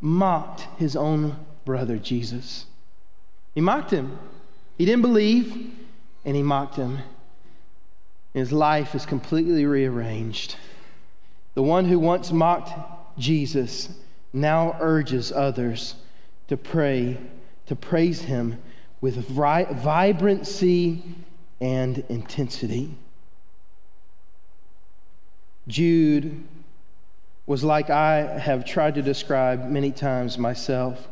mocked 0.00 0.62
his 0.78 0.96
own 0.96 1.36
brother, 1.64 1.98
Jesus. 1.98 2.64
He 3.54 3.60
mocked 3.60 3.90
him. 3.90 4.18
He 4.78 4.84
didn't 4.84 5.02
believe, 5.02 5.72
and 6.24 6.36
he 6.36 6.42
mocked 6.42 6.76
him. 6.76 7.00
His 8.32 8.52
life 8.52 8.94
is 8.94 9.04
completely 9.04 9.66
rearranged. 9.66 10.54
The 11.54 11.62
one 11.62 11.86
who 11.86 11.98
once 11.98 12.30
mocked 12.30 13.18
Jesus 13.18 13.88
now 14.32 14.76
urges 14.80 15.32
others 15.32 15.96
to 16.46 16.56
pray, 16.56 17.18
to 17.66 17.74
praise 17.74 18.20
him 18.22 18.58
with 19.00 19.16
vibrancy 19.28 21.02
and 21.60 22.04
intensity. 22.08 22.94
Jude 25.66 26.44
was 27.46 27.62
like 27.64 27.90
I 27.90 28.38
have 28.38 28.64
tried 28.64 28.94
to 28.96 29.02
describe 29.02 29.68
many 29.68 29.90
times 29.90 30.38
myself. 30.38 31.08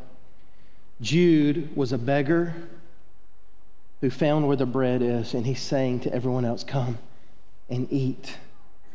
Jude 1.01 1.75
was 1.77 1.93
a 1.93 1.99
beggar 1.99 2.55
who 4.01 4.11
found 4.11 4.47
where 4.47 4.57
the 4.57 4.67
bread 4.67 5.03
is, 5.03 5.35
and 5.35 5.47
he's 5.47 5.61
saying 5.61 6.01
to 6.01 6.13
everyone 6.13 6.45
else, 6.45 6.65
Come 6.65 6.99
and 7.69 7.91
eat 7.91 8.37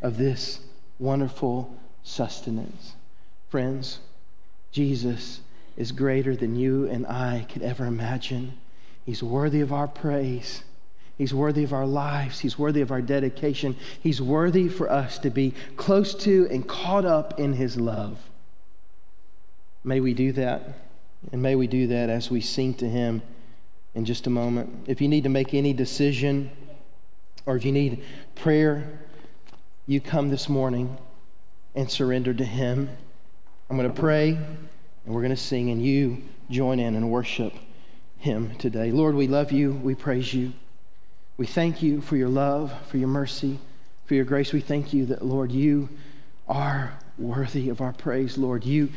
of 0.01 0.17
this 0.17 0.59
wonderful 0.99 1.75
sustenance. 2.03 2.93
Friends, 3.49 3.99
Jesus 4.71 5.41
is 5.77 5.91
greater 5.91 6.35
than 6.35 6.55
you 6.55 6.87
and 6.87 7.05
I 7.07 7.45
could 7.51 7.61
ever 7.61 7.85
imagine. 7.85 8.53
He's 9.05 9.23
worthy 9.23 9.61
of 9.61 9.73
our 9.73 9.87
praise. 9.87 10.63
He's 11.17 11.33
worthy 11.33 11.63
of 11.63 11.73
our 11.73 11.85
lives. 11.85 12.39
He's 12.39 12.57
worthy 12.57 12.81
of 12.81 12.91
our 12.91 13.01
dedication. 13.01 13.75
He's 14.01 14.21
worthy 14.21 14.67
for 14.67 14.91
us 14.91 15.19
to 15.19 15.29
be 15.29 15.53
close 15.77 16.15
to 16.23 16.47
and 16.49 16.67
caught 16.67 17.05
up 17.05 17.39
in 17.39 17.53
His 17.53 17.77
love. 17.77 18.19
May 19.83 19.99
we 19.99 20.13
do 20.13 20.31
that. 20.33 20.77
And 21.31 21.41
may 21.41 21.55
we 21.55 21.67
do 21.67 21.87
that 21.87 22.09
as 22.09 22.31
we 22.31 22.41
sing 22.41 22.73
to 22.75 22.89
Him 22.89 23.21
in 23.93 24.05
just 24.05 24.25
a 24.25 24.31
moment. 24.31 24.85
If 24.87 25.01
you 25.01 25.07
need 25.07 25.23
to 25.23 25.29
make 25.29 25.53
any 25.53 25.73
decision 25.73 26.49
or 27.45 27.55
if 27.55 27.65
you 27.65 27.71
need 27.71 28.03
prayer, 28.35 28.99
you 29.85 30.01
come 30.01 30.29
this 30.29 30.49
morning 30.49 30.97
and 31.75 31.89
surrender 31.89 32.33
to 32.33 32.45
Him. 32.45 32.89
I'm 33.69 33.77
going 33.77 33.91
to 33.91 33.99
pray 33.99 34.29
and 34.31 35.15
we're 35.15 35.21
going 35.21 35.35
to 35.35 35.37
sing, 35.37 35.71
and 35.71 35.83
you 35.83 36.21
join 36.49 36.79
in 36.79 36.95
and 36.95 37.09
worship 37.09 37.53
Him 38.21 38.55
today. 38.57 38.91
Lord, 38.91 39.15
we 39.15 39.27
love 39.27 39.51
you. 39.51 39.71
We 39.71 39.95
praise 39.95 40.31
you. 40.31 40.53
We 41.37 41.47
thank 41.47 41.81
you 41.81 42.01
for 42.01 42.15
your 42.15 42.29
love, 42.29 42.71
for 42.87 42.97
your 42.97 43.07
mercy, 43.07 43.57
for 44.05 44.13
your 44.13 44.25
grace. 44.25 44.53
We 44.53 44.61
thank 44.61 44.93
you 44.93 45.07
that, 45.07 45.25
Lord, 45.25 45.51
you 45.51 45.89
are 46.47 46.93
worthy 47.17 47.69
of 47.69 47.81
our 47.81 47.93
praise, 47.93 48.37
Lord. 48.37 48.63
You 48.63 48.89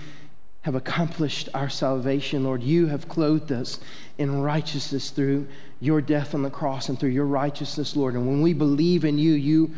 have 0.61 0.75
accomplished 0.75 1.49
our 1.55 1.71
salvation, 1.71 2.45
Lord. 2.45 2.63
You 2.63 2.89
have 2.89 3.09
clothed 3.09 3.51
us 3.51 3.81
in 4.19 4.43
righteousness 4.43 5.09
through 5.09 5.47
your 5.81 6.03
death 6.03 6.35
on 6.35 6.43
the 6.43 6.51
cross 6.51 6.91
and 6.91 7.01
through 7.01 7.09
your 7.09 7.25
righteousness, 7.25 7.97
Lord. 7.97 8.17
And 8.17 8.27
when 8.27 8.43
we 8.43 8.53
believe 8.53 9.07
in 9.07 9.17
you, 9.17 9.33
you 9.33 9.75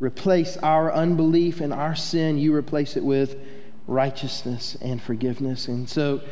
replace 0.00 0.56
our 0.56 0.92
unbelief 0.92 1.60
and 1.60 1.72
our 1.72 1.94
sin, 1.94 2.38
you 2.38 2.52
replace 2.52 2.96
it 2.96 3.04
with 3.04 3.36
righteousness 3.86 4.76
and 4.80 5.00
forgiveness. 5.00 5.68
And 5.68 5.88
so, 5.88 6.22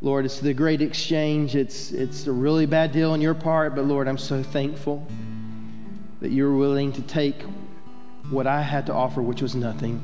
Lord, 0.00 0.24
it's 0.24 0.38
the 0.38 0.54
great 0.54 0.80
exchange. 0.80 1.56
It's, 1.56 1.90
it's 1.90 2.26
a 2.28 2.32
really 2.32 2.66
bad 2.66 2.92
deal 2.92 3.10
on 3.10 3.20
your 3.20 3.34
part, 3.34 3.74
but 3.74 3.84
Lord, 3.84 4.06
I'm 4.06 4.18
so 4.18 4.42
thankful 4.42 5.04
that 6.20 6.30
you're 6.30 6.54
willing 6.54 6.92
to 6.92 7.02
take 7.02 7.42
what 8.30 8.46
I 8.46 8.62
had 8.62 8.86
to 8.86 8.94
offer, 8.94 9.22
which 9.22 9.42
was 9.42 9.56
nothing, 9.56 10.00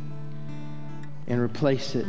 and 1.28 1.40
replace 1.40 1.94
it 1.94 2.06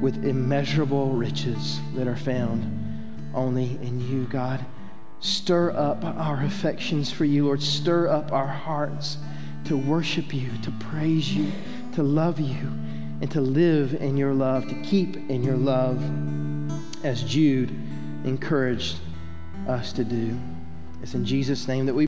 with 0.00 0.24
immeasurable 0.24 1.10
riches 1.10 1.80
that 1.94 2.06
are 2.06 2.16
found 2.16 2.62
only 3.34 3.78
in 3.82 4.00
you, 4.00 4.24
God. 4.26 4.64
Stir 5.18 5.72
up 5.72 6.04
our 6.04 6.44
affections 6.44 7.10
for 7.10 7.24
you, 7.24 7.46
Lord. 7.46 7.62
Stir 7.62 8.08
up 8.08 8.30
our 8.30 8.46
hearts 8.46 9.18
to 9.64 9.76
worship 9.76 10.32
you, 10.32 10.50
to 10.62 10.70
praise 10.72 11.34
you, 11.34 11.50
to 11.94 12.02
love 12.02 12.38
you 12.38 12.68
and 13.20 13.30
to 13.30 13.40
live 13.40 13.94
in 13.94 14.16
your 14.16 14.34
love, 14.34 14.68
to 14.68 14.74
keep 14.82 15.16
in 15.30 15.42
your 15.42 15.56
love, 15.56 16.02
as 17.04 17.22
Jude 17.22 17.70
encouraged 18.24 18.96
us 19.68 19.92
to 19.92 20.04
do. 20.04 20.36
It's 21.02 21.14
in 21.14 21.24
Jesus' 21.24 21.68
name 21.68 21.86
that 21.86 21.94
we 21.94 22.02